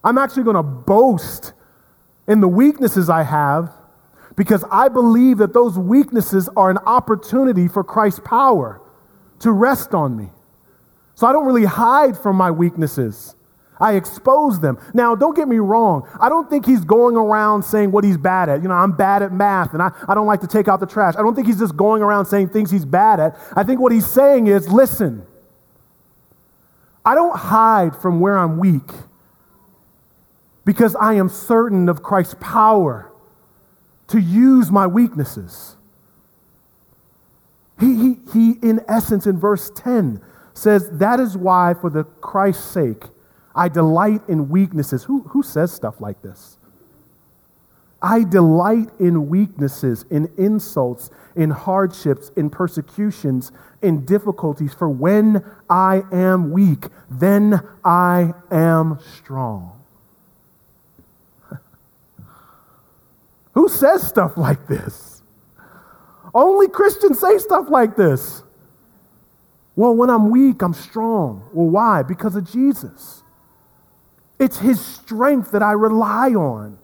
I'm 0.03 0.19
actually 0.19 0.43
going 0.43 0.57
to 0.57 0.63
boast 0.63 1.53
in 2.27 2.41
the 2.41 2.49
weaknesses 2.49 3.09
I 3.09 3.23
have 3.23 3.71
because 4.35 4.65
I 4.71 4.89
believe 4.89 5.39
that 5.39 5.53
those 5.53 5.79
weaknesses 5.79 6.49
are 6.57 6.71
an 6.71 6.79
opportunity 6.79 7.69
for 7.69 7.85
Christ's 7.85 8.21
power 8.25 8.81
to 9.41 9.53
rest 9.53 9.95
on 9.95 10.17
me. 10.17 10.31
So 11.15 11.27
I 11.27 11.33
don't 11.33 11.47
really 11.47 11.65
hide 11.65 12.17
from 12.17 12.37
my 12.37 12.51
weaknesses. 12.51 13.37
I 13.83 13.95
expose 13.95 14.61
them. 14.61 14.79
Now, 14.95 15.17
don't 15.17 15.35
get 15.35 15.49
me 15.49 15.59
wrong. 15.59 16.09
I 16.21 16.29
don't 16.29 16.49
think 16.49 16.65
he's 16.65 16.85
going 16.85 17.17
around 17.17 17.65
saying 17.65 17.91
what 17.91 18.05
he's 18.05 18.17
bad 18.17 18.49
at. 18.49 18.63
You 18.63 18.69
know, 18.69 18.75
I'm 18.75 18.93
bad 18.93 19.23
at 19.23 19.33
math 19.33 19.73
and 19.75 19.83
I, 19.83 19.91
I 20.09 20.15
don't 20.15 20.29
like 20.29 20.41
to 20.43 20.47
take 20.47 20.69
out 20.69 20.79
the 20.79 20.87
trash. 20.87 21.15
I 21.19 21.23
don't 21.23 21.35
think 21.35 21.49
he's 21.49 21.59
just 21.59 21.77
going 21.77 22.01
around 22.01 22.27
saying 22.27 22.51
things 22.51 22.71
he's 22.71 22.85
bad 22.85 23.19
at. 23.19 23.37
I 23.57 23.65
think 23.65 23.81
what 23.81 23.91
he's 23.91 24.07
saying 24.07 24.47
is 24.47 24.69
listen, 24.69 25.27
I 27.05 27.17
don't 27.17 27.37
hide 27.37 27.97
from 27.97 28.21
where 28.21 28.39
I'm 28.39 28.59
weak 28.59 28.89
because 30.65 30.95
I 30.95 31.15
am 31.15 31.29
certain 31.29 31.89
of 31.89 32.05
Christ's 32.05 32.37
power 32.41 33.11
to 34.07 34.21
use 34.21 34.71
my 34.71 34.87
weaknesses. 34.87 35.77
He, 37.81 37.97
he, 37.97 38.17
he, 38.33 38.51
in 38.63 38.81
essence, 38.87 39.27
in 39.27 39.41
verse 39.41 39.73
10, 39.75 40.23
says, 40.55 40.89
That 40.91 41.19
is 41.19 41.37
why, 41.37 41.75
for 41.75 41.91
the 41.91 42.05
Christ's 42.05 42.71
sake, 42.71 43.07
I 43.55 43.69
delight 43.69 44.23
in 44.29 44.49
weaknesses. 44.49 45.05
Who, 45.05 45.23
who 45.23 45.43
says 45.43 45.73
stuff 45.73 46.01
like 46.01 46.23
this? 46.23 46.59
I 48.03 48.25
delight 48.25 48.91
in 48.99 49.29
weaknesses, 49.29 50.05
in 50.11 50.29
insults, 50.37 51.11
in 51.37 51.51
hardships, 51.51 52.31
in 52.37 52.51
persecutions, 52.51 53.53
in 53.81 54.05
difficulties, 54.05 54.75
for 54.75 54.89
when 54.89 55.45
I 55.71 56.03
am 56.11 56.51
weak, 56.51 56.87
then 57.09 57.61
I 57.85 58.35
am 58.51 58.99
strong. 59.19 59.81
Who 63.53 63.69
says 63.69 64.05
stuff 64.05 64.37
like 64.37 64.67
this? 64.67 65.23
Only 66.35 66.67
Christians 66.69 67.21
say 67.21 67.39
stuff 67.39 67.67
like 67.71 67.95
this. 67.95 68.43
Well, 69.77 69.95
when 69.95 70.11
I'm 70.11 70.31
weak, 70.31 70.61
I'm 70.63 70.75
strong. 70.75 71.49
Well, 71.53 71.69
why? 71.69 72.03
Because 72.03 72.35
of 72.35 72.51
Jesus. 72.51 73.23
It's 74.43 74.59
his 74.59 74.85
strength 74.85 75.53
that 75.53 75.63
I 75.63 75.71
rely 75.71 76.31
on. 76.31 76.77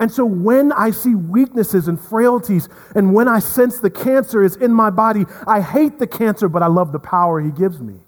And 0.00 0.10
so 0.10 0.24
when 0.24 0.72
I 0.72 0.90
see 0.90 1.14
weaknesses 1.14 1.86
and 1.86 2.00
frailties, 2.00 2.68
and 2.96 3.14
when 3.14 3.28
I 3.28 3.38
sense 3.38 3.78
the 3.78 3.90
cancer 3.90 4.42
is 4.42 4.56
in 4.56 4.72
my 4.72 4.90
body, 4.90 5.24
I 5.46 5.60
hate 5.60 6.00
the 6.00 6.06
cancer, 6.08 6.48
but 6.48 6.64
I 6.64 6.66
love 6.66 6.90
the 6.90 6.98
power 6.98 7.40
he 7.40 7.52
gives 7.52 7.80
me. 7.80 8.00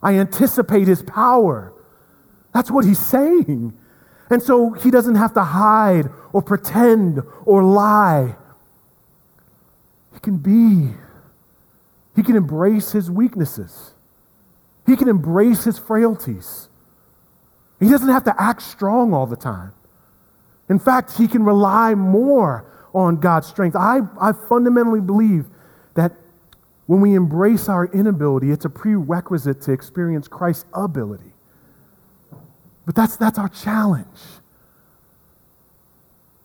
I 0.00 0.14
anticipate 0.14 0.86
his 0.86 1.02
power. 1.02 1.72
That's 2.54 2.70
what 2.70 2.84
he's 2.84 3.04
saying. 3.04 3.76
And 4.30 4.40
so 4.40 4.70
he 4.74 4.92
doesn't 4.92 5.16
have 5.16 5.34
to 5.34 5.42
hide 5.42 6.10
or 6.32 6.42
pretend 6.42 7.22
or 7.44 7.64
lie. 7.64 8.36
He 10.14 10.20
can 10.20 10.36
be, 10.36 10.94
he 12.14 12.22
can 12.22 12.36
embrace 12.36 12.92
his 12.92 13.10
weaknesses, 13.10 13.94
he 14.86 14.94
can 14.94 15.08
embrace 15.08 15.64
his 15.64 15.76
frailties. 15.76 16.68
He 17.82 17.88
doesn't 17.88 18.08
have 18.08 18.22
to 18.24 18.34
act 18.40 18.62
strong 18.62 19.12
all 19.12 19.26
the 19.26 19.36
time. 19.36 19.72
In 20.68 20.78
fact, 20.78 21.16
he 21.16 21.26
can 21.26 21.44
rely 21.44 21.96
more 21.96 22.64
on 22.94 23.16
God's 23.16 23.48
strength. 23.48 23.74
I, 23.74 24.00
I 24.20 24.32
fundamentally 24.48 25.00
believe 25.00 25.46
that 25.94 26.12
when 26.86 27.00
we 27.00 27.14
embrace 27.14 27.68
our 27.68 27.86
inability, 27.86 28.52
it's 28.52 28.64
a 28.64 28.70
prerequisite 28.70 29.60
to 29.62 29.72
experience 29.72 30.28
Christ's 30.28 30.64
ability. 30.72 31.32
But 32.86 32.94
that's, 32.94 33.16
that's 33.16 33.38
our 33.38 33.48
challenge. 33.48 34.06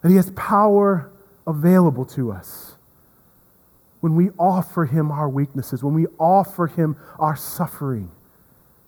That 0.02 0.10
he 0.10 0.16
has 0.16 0.32
power 0.32 1.12
available 1.46 2.06
to 2.06 2.32
us. 2.32 2.78
When 4.00 4.16
we 4.16 4.32
offer 4.40 4.86
him 4.86 5.12
our 5.12 5.30
weaknesses, 5.30 5.84
when 5.84 5.94
we 5.94 6.08
offer 6.20 6.66
him 6.66 6.98
our 7.20 7.36
suffering, 7.36 8.10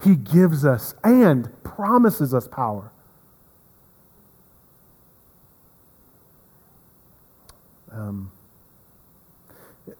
he 0.03 0.15
gives 0.15 0.65
us 0.65 0.95
and 1.03 1.49
promises 1.63 2.33
us 2.33 2.47
power. 2.47 2.91
Um, 7.91 8.31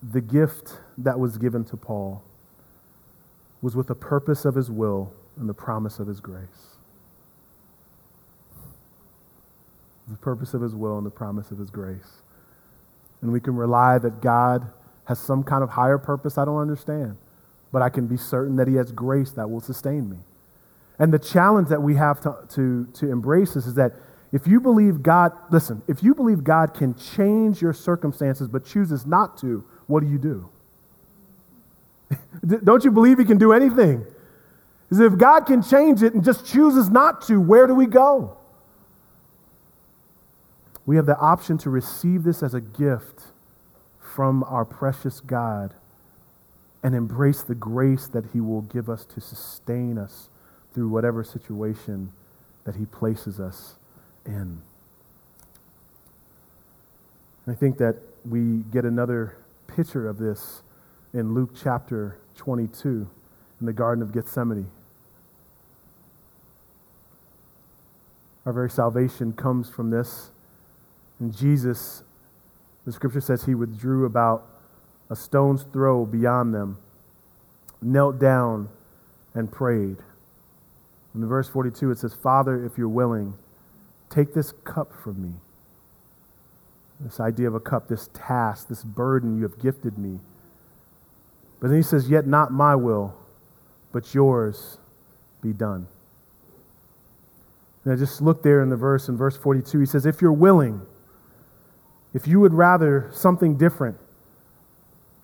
the 0.02 0.22
gift 0.22 0.78
that 0.98 1.20
was 1.20 1.38
given 1.38 1.66
to 1.66 1.78
Paul 1.78 2.24
was 3.62 3.76
with 3.76 3.88
the 3.88 3.96
purpose 3.96 4.46
of 4.46 4.56
his 4.56 4.72
will 4.72 5.12
and 5.38 5.50
the 5.50 5.54
promise 5.54 6.00
of 6.00 6.08
his 6.08 6.20
grace. 6.20 6.78
The 10.08 10.18
purpose 10.18 10.54
of 10.54 10.62
his 10.62 10.76
will 10.76 10.98
and 10.98 11.06
the 11.06 11.12
promise 11.12 11.52
of 11.52 11.58
his 11.58 11.70
grace. 11.70 12.22
And 13.22 13.32
we 13.32 13.40
can 13.40 13.56
rely 13.56 13.98
that 13.98 14.22
God 14.22 14.72
has 15.06 15.20
some 15.20 15.44
kind 15.44 15.64
of 15.64 15.72
higher 15.72 15.98
purpose 15.98 16.38
I 16.38 16.46
don't 16.46 16.58
understand, 16.60 17.18
but 17.72 17.82
I 17.82 17.90
can 17.90 18.08
be 18.08 18.18
certain 18.18 18.56
that 18.58 18.68
he 18.68 18.76
has 18.76 18.92
grace 18.92 19.32
that 19.32 19.50
will 19.50 19.62
sustain 19.62 20.10
me. 20.10 20.18
And 20.98 21.14
the 21.14 21.20
challenge 21.20 21.70
that 21.70 21.82
we 21.82 21.96
have 21.96 22.20
to, 22.22 22.36
to, 22.50 22.86
to 22.94 23.12
embrace 23.12 23.54
this 23.54 23.66
is 23.66 23.76
that 23.76 23.94
if 24.32 24.46
you 24.46 24.60
believe 24.60 25.02
God, 25.02 25.32
listen, 25.50 25.82
if 25.88 26.04
you 26.04 26.14
believe 26.14 26.44
God 26.44 26.74
can 26.74 26.94
change 26.96 27.62
your 27.62 27.74
circumstances 27.74 28.48
but 28.48 28.66
chooses 28.66 29.06
not 29.06 29.38
to, 29.40 29.64
what 29.88 30.02
do 30.02 30.10
you 30.10 30.20
do? 30.20 30.50
Don't 32.64 32.84
you 32.84 32.92
believe 32.92 33.18
He 33.18 33.26
can 33.26 33.38
do 33.38 33.54
anything? 33.54 34.06
Because 34.88 35.00
if 35.00 35.18
God 35.18 35.46
can 35.46 35.62
change 35.62 36.04
it 36.04 36.14
and 36.14 36.24
just 36.24 36.46
chooses 36.46 36.90
not 36.90 37.22
to, 37.28 37.40
where 37.40 37.68
do 37.68 37.76
we 37.76 37.86
go? 37.86 38.38
We 40.86 40.96
have 40.96 41.06
the 41.06 41.18
option 41.18 41.58
to 41.60 41.70
receive 41.70 42.24
this 42.24 42.42
as 42.42 42.56
a 42.56 42.62
gift 42.62 43.22
from 44.00 44.44
our 44.46 44.66
precious 44.66 45.20
God 45.20 45.76
and 46.84 46.96
embrace 46.96 47.42
the 47.42 47.56
grace 47.56 48.08
that 48.08 48.26
He 48.34 48.42
will 48.42 48.62
give 48.62 48.90
us 48.90 49.06
to 49.06 49.22
sustain 49.22 49.98
us 49.98 50.30
through 50.74 50.90
whatever 50.90 51.24
situation 51.24 52.12
that 52.64 52.76
He 52.76 52.86
places 52.86 53.40
us 53.40 53.76
in. 54.26 54.62
And 57.46 57.56
I 57.56 57.60
think 57.60 57.78
that 57.78 57.98
we 58.26 58.64
get 58.72 58.86
another 58.86 59.38
picture 59.68 60.08
of 60.08 60.18
this 60.18 60.62
in 61.14 61.34
Luke 61.34 61.52
chapter 61.62 62.20
22 62.38 63.10
in 63.60 63.66
the 63.66 63.74
Garden 63.74 64.02
of 64.02 64.14
Gethsemane. 64.14 64.70
Our 68.46 68.54
very 68.54 68.70
salvation 68.70 69.34
comes 69.34 69.70
from 69.70 69.90
this. 69.90 70.32
And 71.20 71.36
Jesus, 71.36 72.04
the 72.86 72.92
scripture 72.92 73.22
says 73.22 73.44
he 73.44 73.56
withdrew 73.56 74.06
about 74.06 74.48
a 75.10 75.16
stone's 75.16 75.64
throw 75.64 76.06
beyond 76.06 76.54
them, 76.54 76.78
knelt 77.82 78.20
down, 78.20 78.70
and 79.34 79.52
prayed. 79.52 79.98
In 81.16 81.28
verse 81.28 81.50
42, 81.50 81.92
it 81.92 81.98
says, 81.98 82.14
Father, 82.14 82.64
if 82.64 82.78
you're 82.78 82.88
willing, 82.88 83.34
take 84.10 84.34
this 84.34 84.54
cup 84.64 84.92
from 85.04 85.22
me. 85.22 85.34
This 87.00 87.20
idea 87.20 87.48
of 87.48 87.56
a 87.56 87.60
cup, 87.60 87.88
this 87.88 88.10
task, 88.14 88.68
this 88.68 88.84
burden 88.84 89.38
you 89.38 89.44
have 89.44 89.60
gifted 89.60 89.98
me. 89.98 90.20
But 91.60 91.70
then 91.70 91.78
he 91.78 91.84
says, 91.84 92.10
Yet 92.10 92.28
not 92.28 92.52
my 92.52 92.76
will, 92.76 93.16
but 93.92 94.14
yours 94.14 94.78
be 95.42 95.54
done. 95.54 95.88
I 97.86 97.96
just 97.96 98.22
look 98.22 98.44
there 98.44 98.62
in 98.62 98.70
the 98.70 98.76
verse, 98.76 99.08
in 99.08 99.18
verse 99.18 99.36
42, 99.38 99.80
he 99.80 99.86
says, 99.86 100.06
If 100.06 100.22
you're 100.22 100.34
willing, 100.34 100.82
if 102.14 102.28
you 102.28 102.40
would 102.40 102.54
rather 102.54 103.10
something 103.14 103.58
different, 103.58 103.98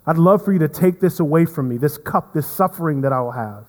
I'd 0.08 0.18
love 0.18 0.46
for 0.46 0.54
you 0.54 0.60
to 0.60 0.68
take 0.68 1.00
this 1.00 1.20
away 1.20 1.46
from 1.46 1.68
me, 1.68 1.78
this 1.78 1.98
cup, 1.98 2.34
this 2.34 2.48
suffering 2.48 3.02
that 3.02 3.12
I 3.12 3.22
will 3.22 3.32
have. 3.32 3.65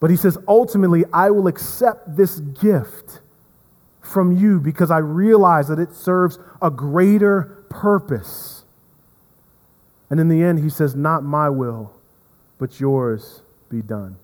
But 0.00 0.10
he 0.10 0.16
says, 0.16 0.38
ultimately, 0.46 1.04
I 1.12 1.30
will 1.30 1.48
accept 1.48 2.16
this 2.16 2.38
gift 2.40 3.20
from 4.00 4.36
you 4.36 4.60
because 4.60 4.90
I 4.90 4.98
realize 4.98 5.68
that 5.68 5.78
it 5.78 5.92
serves 5.92 6.38
a 6.62 6.70
greater 6.70 7.64
purpose. 7.68 8.64
And 10.10 10.20
in 10.20 10.28
the 10.28 10.42
end, 10.42 10.60
he 10.60 10.70
says, 10.70 10.94
Not 10.94 11.24
my 11.24 11.48
will, 11.48 11.92
but 12.58 12.80
yours 12.80 13.42
be 13.68 13.82
done. 13.82 14.16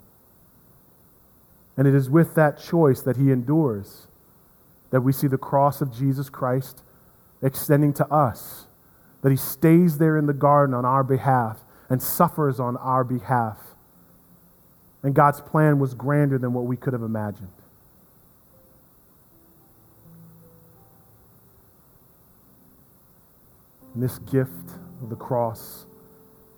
And 1.77 1.87
it 1.89 1.95
is 1.95 2.09
with 2.09 2.35
that 2.35 2.63
choice 2.63 3.03
that 3.03 3.17
he 3.17 3.31
endures 3.31 4.07
that 4.91 5.01
we 5.01 5.13
see 5.13 5.27
the 5.27 5.39
cross 5.39 5.81
of 5.81 5.93
Jesus 5.93 6.29
Christ 6.31 6.83
extending 7.43 7.93
to 7.95 8.07
us, 8.07 8.67
that 9.25 9.31
he 9.31 9.37
stays 9.37 9.97
there 9.97 10.19
in 10.19 10.27
the 10.27 10.35
garden 10.35 10.75
on 10.75 10.85
our 10.85 11.03
behalf 11.03 11.61
and 11.89 12.03
suffers 12.03 12.61
on 12.61 12.77
our 12.77 13.03
behalf. 13.03 13.57
And 15.03 15.15
God's 15.15 15.41
plan 15.41 15.79
was 15.79 15.95
grander 15.95 16.37
than 16.37 16.53
what 16.53 16.67
we 16.67 16.77
could 16.77 16.93
have 16.93 17.01
imagined. 17.01 17.49
And 23.95 24.03
this 24.03 24.19
gift 24.19 24.73
of 25.03 25.09
the 25.09 25.17
cross 25.17 25.87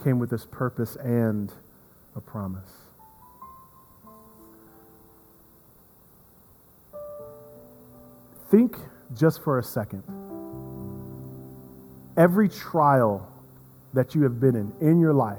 came 0.02 0.18
with 0.18 0.30
this 0.30 0.44
purpose 0.44 0.96
and 0.96 1.52
a 2.16 2.20
promise. 2.20 2.72
Think 8.50 8.76
just 9.14 9.44
for 9.44 9.60
a 9.60 9.62
second. 9.62 10.02
Every 12.16 12.48
trial 12.48 13.30
that 13.92 14.14
you 14.14 14.22
have 14.22 14.40
been 14.40 14.56
in 14.56 14.72
in 14.80 15.00
your 15.00 15.12
life, 15.12 15.38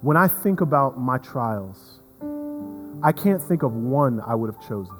when 0.00 0.16
I 0.16 0.28
think 0.28 0.60
about 0.60 0.98
my 0.98 1.18
trials, 1.18 2.00
I 3.02 3.12
can't 3.12 3.42
think 3.42 3.62
of 3.62 3.72
one 3.74 4.20
I 4.20 4.34
would 4.34 4.54
have 4.54 4.68
chosen. 4.68 4.94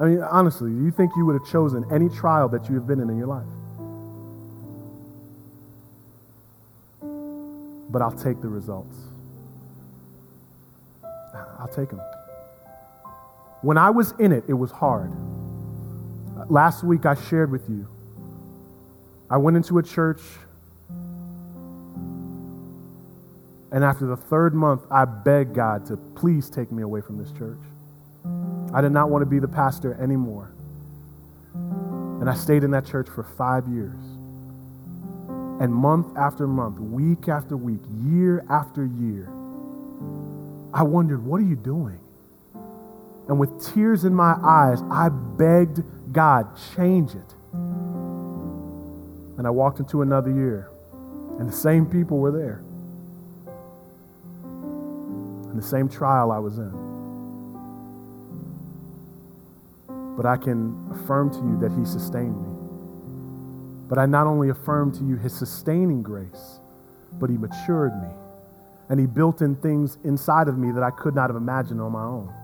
I 0.00 0.04
mean, 0.04 0.22
honestly, 0.22 0.70
do 0.70 0.82
you 0.82 0.90
think 0.90 1.12
you 1.16 1.26
would 1.26 1.34
have 1.34 1.46
chosen 1.50 1.84
any 1.92 2.08
trial 2.08 2.48
that 2.50 2.68
you 2.68 2.74
have 2.76 2.86
been 2.86 3.00
in 3.00 3.10
in 3.10 3.18
your 3.18 3.26
life? 3.26 3.46
But 7.90 8.00
I'll 8.00 8.12
take 8.12 8.40
the 8.40 8.48
results. 8.48 8.96
I'll 11.58 11.68
take 11.68 11.90
them. 11.90 12.00
When 13.62 13.76
I 13.76 13.90
was 13.90 14.12
in 14.18 14.32
it, 14.32 14.44
it 14.48 14.54
was 14.54 14.70
hard. 14.70 15.12
Last 16.48 16.82
week, 16.82 17.04
I 17.04 17.14
shared 17.14 17.50
with 17.50 17.68
you. 17.68 17.86
I 19.28 19.36
went 19.36 19.56
into 19.56 19.78
a 19.78 19.82
church, 19.82 20.22
and 23.70 23.84
after 23.84 24.06
the 24.06 24.16
third 24.16 24.54
month, 24.54 24.82
I 24.90 25.04
begged 25.04 25.54
God 25.54 25.86
to 25.86 25.96
please 25.96 26.50
take 26.50 26.72
me 26.72 26.82
away 26.82 27.00
from 27.00 27.18
this 27.18 27.30
church. 27.32 27.60
I 28.74 28.80
did 28.80 28.92
not 28.92 29.10
want 29.10 29.22
to 29.22 29.26
be 29.26 29.38
the 29.38 29.48
pastor 29.48 29.94
anymore. 30.00 30.52
And 31.54 32.28
I 32.28 32.34
stayed 32.34 32.64
in 32.64 32.70
that 32.72 32.86
church 32.86 33.08
for 33.08 33.22
five 33.22 33.68
years. 33.68 34.00
And 35.60 35.72
month 35.72 36.16
after 36.16 36.46
month, 36.46 36.78
week 36.78 37.28
after 37.28 37.56
week, 37.56 37.80
year 38.04 38.44
after 38.50 38.84
year, 38.86 39.28
I 40.72 40.82
wondered, 40.82 41.24
what 41.24 41.40
are 41.40 41.44
you 41.44 41.56
doing? 41.56 42.00
And 43.30 43.38
with 43.38 43.72
tears 43.72 44.04
in 44.04 44.12
my 44.12 44.34
eyes, 44.42 44.82
I 44.90 45.08
begged 45.08 45.84
God, 46.12 46.48
change 46.74 47.12
it. 47.12 47.34
And 49.38 49.46
I 49.46 49.50
walked 49.50 49.78
into 49.78 50.02
another 50.02 50.32
year, 50.32 50.68
and 51.38 51.48
the 51.48 51.52
same 51.52 51.86
people 51.86 52.18
were 52.18 52.32
there. 52.32 52.60
And 55.48 55.56
the 55.56 55.62
same 55.62 55.88
trial 55.88 56.32
I 56.32 56.40
was 56.40 56.58
in. 56.58 56.72
But 60.16 60.26
I 60.26 60.36
can 60.36 60.90
affirm 60.90 61.30
to 61.30 61.38
you 61.38 61.56
that 61.60 61.70
He 61.78 61.84
sustained 61.84 62.36
me. 62.36 62.48
But 63.88 63.98
I 64.00 64.06
not 64.06 64.26
only 64.26 64.48
affirm 64.48 64.90
to 64.98 65.04
you 65.04 65.14
His 65.14 65.32
sustaining 65.32 66.02
grace, 66.02 66.58
but 67.12 67.30
He 67.30 67.38
matured 67.38 67.94
me. 68.02 68.08
And 68.88 68.98
He 68.98 69.06
built 69.06 69.40
in 69.40 69.54
things 69.54 69.98
inside 70.02 70.48
of 70.48 70.58
me 70.58 70.72
that 70.72 70.82
I 70.82 70.90
could 70.90 71.14
not 71.14 71.30
have 71.30 71.36
imagined 71.36 71.80
on 71.80 71.92
my 71.92 72.02
own. 72.02 72.34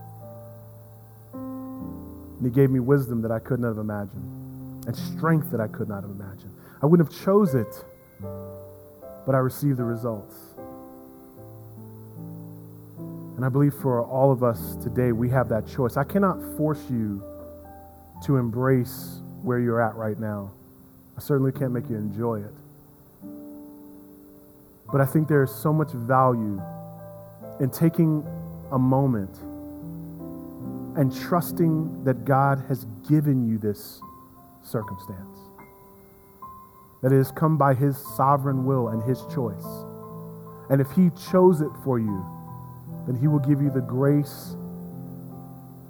And 2.37 2.45
He 2.45 2.51
gave 2.51 2.71
me 2.71 2.81
wisdom 2.81 3.23
that 3.23 3.31
I 3.31 3.39
could 3.39 3.61
not 3.61 3.69
have 3.69 3.79
imagined, 3.79 4.87
and 4.87 4.97
strength 4.97 5.51
that 5.51 5.61
I 5.61 5.69
could 5.69 5.89
not 5.89 6.03
have 6.03 6.11
imagined. 6.11 6.53
I 6.83 6.87
wouldn't 6.87 7.09
have 7.09 7.25
chose 7.25 7.55
it, 7.55 7.85
but 8.21 9.35
I 9.35 9.39
received 9.39 9.79
the 9.79 9.85
results. 9.85 10.35
And 13.37 13.45
I 13.45 13.49
believe 13.51 13.75
for 13.75 14.03
all 14.03 14.33
of 14.33 14.43
us 14.43 14.77
today, 14.77 15.13
we 15.13 15.29
have 15.31 15.49
that 15.51 15.67
choice. 15.67 15.97
I 15.97 16.05
cannot 16.05 16.41
force 16.57 16.83
you 16.91 17.23
to 18.25 18.37
embrace 18.37 19.21
where 19.43 19.59
you're 19.59 19.81
at 19.81 19.95
right 19.95 20.19
now. 20.19 20.51
I 21.17 21.21
certainly 21.21 21.53
can't 21.53 21.73
make 21.73 21.89
you 21.89 21.97
enjoy 21.97 22.41
it. 22.41 22.55
But 24.91 25.01
I 25.01 25.07
think 25.07 25.29
there 25.29 25.43
is 25.43 25.55
so 25.55 25.73
much 25.73 25.91
value 25.93 26.61
in 27.61 27.71
taking 27.71 28.27
a 28.73 28.79
moment 28.79 29.39
and 30.97 31.15
trusting 31.15 32.05
that 32.05 32.25
God 32.25 32.65
has 32.69 32.87
given 33.09 33.47
you 33.47 33.59
this 33.59 34.01
circumstance. 34.63 35.39
That 37.03 37.13
it 37.13 37.19
has 37.19 37.31
come 37.31 37.59
by 37.59 37.75
His 37.75 37.97
sovereign 38.17 38.65
will 38.65 38.89
and 38.89 39.03
His 39.03 39.21
choice. 39.33 39.65
And 40.71 40.81
if 40.81 40.91
He 40.93 41.11
chose 41.31 41.61
it 41.61 41.71
for 41.85 41.99
you, 41.99 42.25
then 43.07 43.15
He 43.15 43.29
will 43.29 43.39
give 43.39 43.61
you 43.61 43.71
the 43.71 43.83
grace 43.83 44.57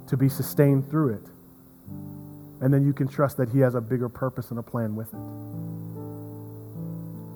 to 0.09 0.17
be 0.17 0.29
sustained 0.29 0.91
through 0.91 1.15
it. 1.15 1.23
And 2.61 2.75
then 2.75 2.85
you 2.85 2.93
can 2.93 3.07
trust 3.07 3.37
that 3.37 3.49
He 3.51 3.61
has 3.61 3.75
a 3.75 3.81
bigger 3.81 4.09
purpose 4.09 4.51
and 4.51 4.59
a 4.59 4.63
plan 4.63 4.97
with 4.97 5.09
it. 5.15 5.21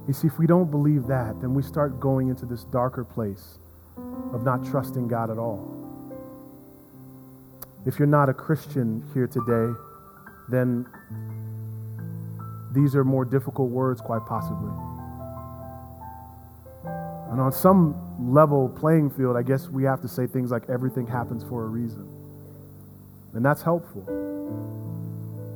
You 0.08 0.14
see, 0.14 0.26
if 0.26 0.38
we 0.38 0.46
don't 0.46 0.70
believe 0.70 1.06
that, 1.06 1.40
then 1.40 1.54
we 1.54 1.62
start 1.62 2.00
going 2.00 2.28
into 2.28 2.46
this 2.46 2.64
darker 2.64 3.04
place 3.04 3.58
of 4.32 4.44
not 4.44 4.66
trusting 4.66 5.06
God 5.06 5.30
at 5.30 5.38
all. 5.38 5.79
If 7.86 7.98
you're 7.98 8.08
not 8.08 8.28
a 8.28 8.34
Christian 8.34 9.02
here 9.14 9.26
today, 9.26 9.72
then 10.48 10.86
these 12.72 12.94
are 12.94 13.04
more 13.04 13.24
difficult 13.24 13.70
words, 13.70 14.00
quite 14.00 14.24
possibly. 14.26 14.70
And 17.30 17.40
on 17.40 17.52
some 17.52 17.94
level 18.32 18.68
playing 18.68 19.10
field, 19.10 19.36
I 19.36 19.42
guess 19.42 19.68
we 19.68 19.84
have 19.84 20.00
to 20.02 20.08
say 20.08 20.26
things 20.26 20.50
like 20.50 20.68
everything 20.68 21.06
happens 21.06 21.44
for 21.44 21.64
a 21.64 21.68
reason. 21.68 22.08
And 23.34 23.44
that's 23.44 23.62
helpful. 23.62 24.02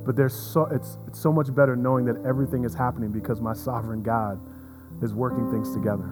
But 0.05 0.15
there's 0.15 0.33
so, 0.33 0.65
it's, 0.67 0.97
it's 1.07 1.19
so 1.19 1.33
much 1.33 1.53
better 1.53 1.75
knowing 1.75 2.05
that 2.05 2.23
everything 2.25 2.63
is 2.63 2.73
happening 2.73 3.11
because 3.11 3.41
my 3.41 3.53
sovereign 3.53 4.03
God 4.03 4.39
is 5.03 5.13
working 5.13 5.51
things 5.51 5.73
together. 5.73 6.09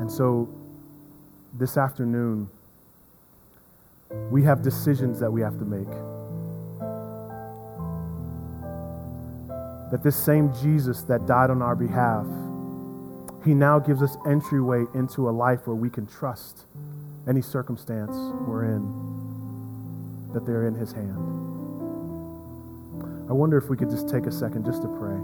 And 0.00 0.10
so 0.10 0.48
this 1.54 1.76
afternoon, 1.76 2.48
we 4.30 4.42
have 4.44 4.62
decisions 4.62 5.20
that 5.20 5.30
we 5.30 5.40
have 5.40 5.58
to 5.58 5.64
make. 5.64 5.88
that 9.90 10.02
this 10.02 10.16
same 10.16 10.52
Jesus 10.60 11.02
that 11.02 11.26
died 11.26 11.50
on 11.50 11.62
our 11.62 11.74
behalf, 11.74 12.26
he 13.44 13.54
now 13.54 13.78
gives 13.78 14.02
us 14.02 14.16
entryway 14.26 14.84
into 14.94 15.28
a 15.28 15.32
life 15.32 15.66
where 15.66 15.76
we 15.76 15.88
can 15.88 16.06
trust 16.06 16.64
any 17.26 17.40
circumstance 17.40 18.14
we're 18.46 18.64
in, 18.64 20.32
that 20.34 20.44
they're 20.44 20.66
in 20.66 20.74
his 20.74 20.92
hand. 20.92 21.16
I 23.30 23.32
wonder 23.32 23.56
if 23.56 23.68
we 23.68 23.76
could 23.76 23.90
just 23.90 24.08
take 24.08 24.26
a 24.26 24.32
second 24.32 24.64
just 24.64 24.82
to 24.82 24.88
pray. 24.88 25.18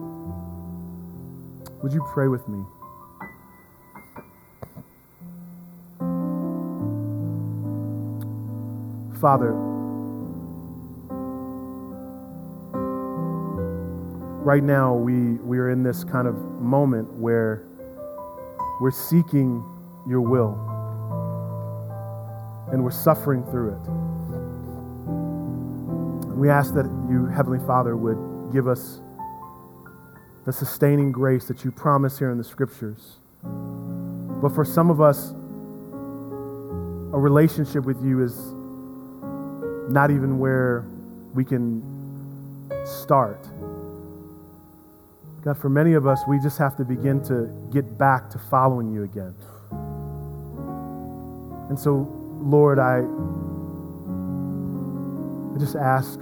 Would 1.82 1.92
you 1.92 2.06
pray 2.12 2.28
with 2.28 2.46
me? 2.48 2.64
Father, 9.24 9.52
right 14.42 14.62
now 14.62 14.92
we, 14.94 15.36
we 15.36 15.56
are 15.56 15.70
in 15.70 15.82
this 15.82 16.04
kind 16.04 16.28
of 16.28 16.34
moment 16.60 17.10
where 17.14 17.64
we're 18.82 18.90
seeking 18.90 19.64
your 20.06 20.20
will 20.20 20.50
and 22.70 22.84
we're 22.84 22.90
suffering 22.90 23.42
through 23.44 23.70
it. 23.70 23.80
We 26.36 26.50
ask 26.50 26.74
that 26.74 26.84
you, 27.08 27.24
Heavenly 27.24 27.66
Father, 27.66 27.96
would 27.96 28.52
give 28.52 28.68
us 28.68 29.00
the 30.44 30.52
sustaining 30.52 31.12
grace 31.12 31.48
that 31.48 31.64
you 31.64 31.70
promise 31.70 32.18
here 32.18 32.30
in 32.30 32.36
the 32.36 32.44
scriptures. 32.44 33.20
But 33.42 34.50
for 34.54 34.66
some 34.66 34.90
of 34.90 35.00
us, 35.00 35.30
a 37.14 37.18
relationship 37.18 37.86
with 37.86 38.04
you 38.04 38.22
is 38.22 38.52
not 39.88 40.10
even 40.10 40.38
where 40.38 40.84
we 41.34 41.44
can 41.44 41.82
start. 42.84 43.46
God, 45.42 45.58
for 45.58 45.68
many 45.68 45.92
of 45.92 46.06
us, 46.06 46.20
we 46.26 46.38
just 46.38 46.56
have 46.58 46.76
to 46.76 46.84
begin 46.84 47.22
to 47.24 47.50
get 47.70 47.98
back 47.98 48.30
to 48.30 48.38
following 48.38 48.90
you 48.92 49.02
again. 49.02 49.34
And 51.68 51.78
so, 51.78 52.08
Lord, 52.40 52.78
I, 52.78 52.98
I 55.54 55.58
just 55.58 55.76
ask 55.76 56.18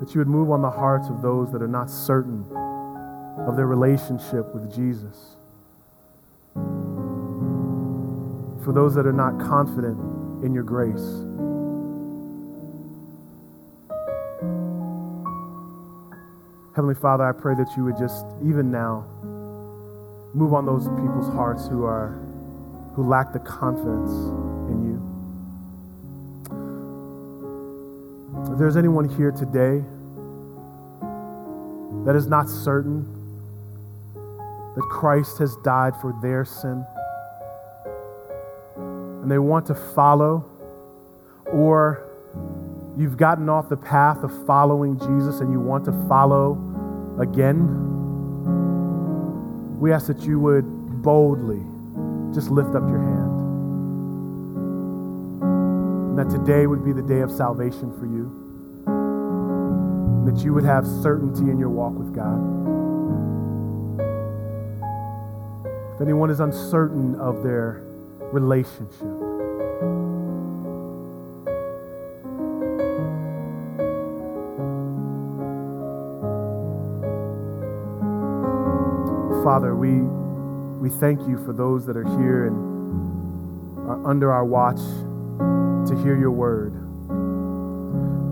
that 0.00 0.14
you 0.14 0.20
would 0.20 0.28
move 0.28 0.50
on 0.50 0.62
the 0.62 0.70
hearts 0.70 1.08
of 1.08 1.22
those 1.22 1.50
that 1.52 1.62
are 1.62 1.68
not 1.68 1.90
certain 1.90 2.44
of 3.46 3.56
their 3.56 3.66
relationship 3.66 4.54
with 4.54 4.72
Jesus. 4.74 5.36
For 8.64 8.72
those 8.72 8.94
that 8.94 9.06
are 9.06 9.12
not 9.12 9.40
confident 9.40 9.98
in 10.44 10.54
your 10.54 10.64
grace. 10.64 11.24
Heavenly 16.86 17.02
Father, 17.02 17.24
I 17.24 17.32
pray 17.32 17.56
that 17.56 17.76
you 17.76 17.82
would 17.82 17.98
just, 17.98 18.24
even 18.44 18.70
now, 18.70 19.04
move 20.34 20.54
on 20.54 20.64
those 20.64 20.86
people's 20.86 21.26
hearts 21.34 21.66
who 21.66 21.84
are 21.84 22.16
who 22.94 23.02
lack 23.02 23.32
the 23.32 23.40
confidence 23.40 24.12
in 24.70 24.84
you. 24.86 25.02
If 28.52 28.58
there's 28.60 28.76
anyone 28.76 29.08
here 29.08 29.32
today 29.32 29.82
that 32.04 32.14
is 32.14 32.28
not 32.28 32.48
certain 32.48 33.02
that 34.76 34.82
Christ 34.88 35.38
has 35.38 35.56
died 35.64 35.94
for 36.00 36.16
their 36.22 36.44
sin, 36.44 36.86
and 38.76 39.28
they 39.28 39.40
want 39.40 39.66
to 39.66 39.74
follow, 39.74 40.48
or 41.46 42.08
you've 42.96 43.16
gotten 43.16 43.48
off 43.48 43.68
the 43.68 43.76
path 43.76 44.22
of 44.22 44.46
following 44.46 45.00
Jesus 45.00 45.40
and 45.40 45.50
you 45.50 45.58
want 45.58 45.84
to 45.86 46.06
follow 46.06 46.65
again, 47.18 47.66
we 49.78 49.92
ask 49.92 50.06
that 50.06 50.22
you 50.22 50.38
would 50.40 50.64
boldly 51.02 51.62
just 52.34 52.50
lift 52.50 52.74
up 52.74 52.88
your 52.88 53.00
hand. 53.00 53.32
And 56.10 56.18
that 56.18 56.30
today 56.30 56.66
would 56.66 56.84
be 56.84 56.92
the 56.92 57.02
day 57.02 57.20
of 57.20 57.30
salvation 57.30 57.92
for 57.98 58.06
you. 58.06 58.32
And 58.86 60.26
that 60.26 60.42
you 60.44 60.52
would 60.54 60.64
have 60.64 60.86
certainty 60.86 61.50
in 61.50 61.58
your 61.58 61.70
walk 61.70 61.94
with 61.94 62.14
God. 62.14 62.40
If 65.94 66.00
anyone 66.00 66.30
is 66.30 66.40
uncertain 66.40 67.14
of 67.16 67.42
their 67.42 67.82
relationship, 68.32 69.25
Father, 79.46 79.76
we, 79.76 80.00
we 80.80 80.90
thank 80.98 81.20
you 81.20 81.38
for 81.46 81.52
those 81.52 81.86
that 81.86 81.96
are 81.96 82.18
here 82.18 82.48
and 82.48 83.88
are 83.88 84.04
under 84.04 84.32
our 84.32 84.44
watch 84.44 84.80
to 85.88 86.02
hear 86.02 86.18
your 86.18 86.32
word. 86.32 86.72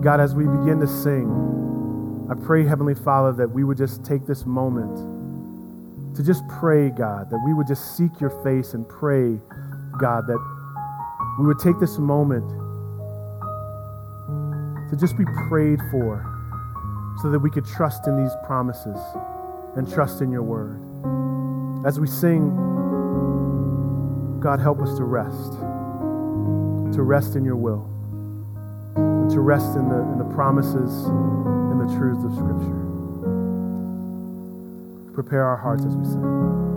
God, 0.03 0.19
as 0.19 0.35
we 0.35 0.43
begin 0.43 0.77
to 0.81 0.87
sing, 0.87 2.27
I 2.29 2.35
pray, 2.45 2.65
Heavenly 2.65 2.95
Father, 2.95 3.31
that 3.31 3.49
we 3.49 3.63
would 3.63 3.77
just 3.77 4.03
take 4.03 4.27
this 4.27 4.45
moment 4.45 6.17
to 6.17 6.21
just 6.21 6.45
pray, 6.49 6.89
God, 6.89 7.29
that 7.29 7.41
we 7.45 7.53
would 7.53 7.67
just 7.67 7.95
seek 7.95 8.19
your 8.19 8.31
face 8.43 8.73
and 8.73 8.85
pray, 8.89 9.39
God, 9.97 10.27
that 10.27 11.35
we 11.39 11.45
would 11.45 11.59
take 11.59 11.79
this 11.79 11.97
moment 11.97 12.49
to 14.89 14.97
just 14.97 15.17
be 15.17 15.23
prayed 15.47 15.79
for 15.91 16.29
so 17.21 17.31
that 17.31 17.39
we 17.39 17.49
could 17.49 17.65
trust 17.65 18.05
in 18.05 18.21
these 18.21 18.33
promises 18.45 18.99
and 19.77 19.89
trust 19.89 20.19
in 20.19 20.29
your 20.29 20.43
word. 20.43 20.81
As 21.85 21.99
we 21.99 22.07
sing, 22.07 22.49
God, 24.39 24.59
help 24.59 24.81
us 24.81 24.95
to 24.97 25.03
rest, 25.03 25.53
to 26.95 27.01
rest 27.01 27.35
in 27.35 27.43
your 27.45 27.55
will, 27.55 27.89
and 28.95 29.29
to 29.31 29.39
rest 29.39 29.75
in 29.75 29.89
the, 29.89 29.99
in 29.99 30.17
the 30.17 30.35
promises 30.35 31.05
and 31.05 31.81
the 31.81 31.95
truths 31.95 32.23
of 32.23 32.33
Scripture. 32.33 32.81
Prepare 35.13 35.45
our 35.45 35.57
hearts 35.57 35.85
as 35.85 35.95
we 35.95 36.05
sing. 36.05 36.74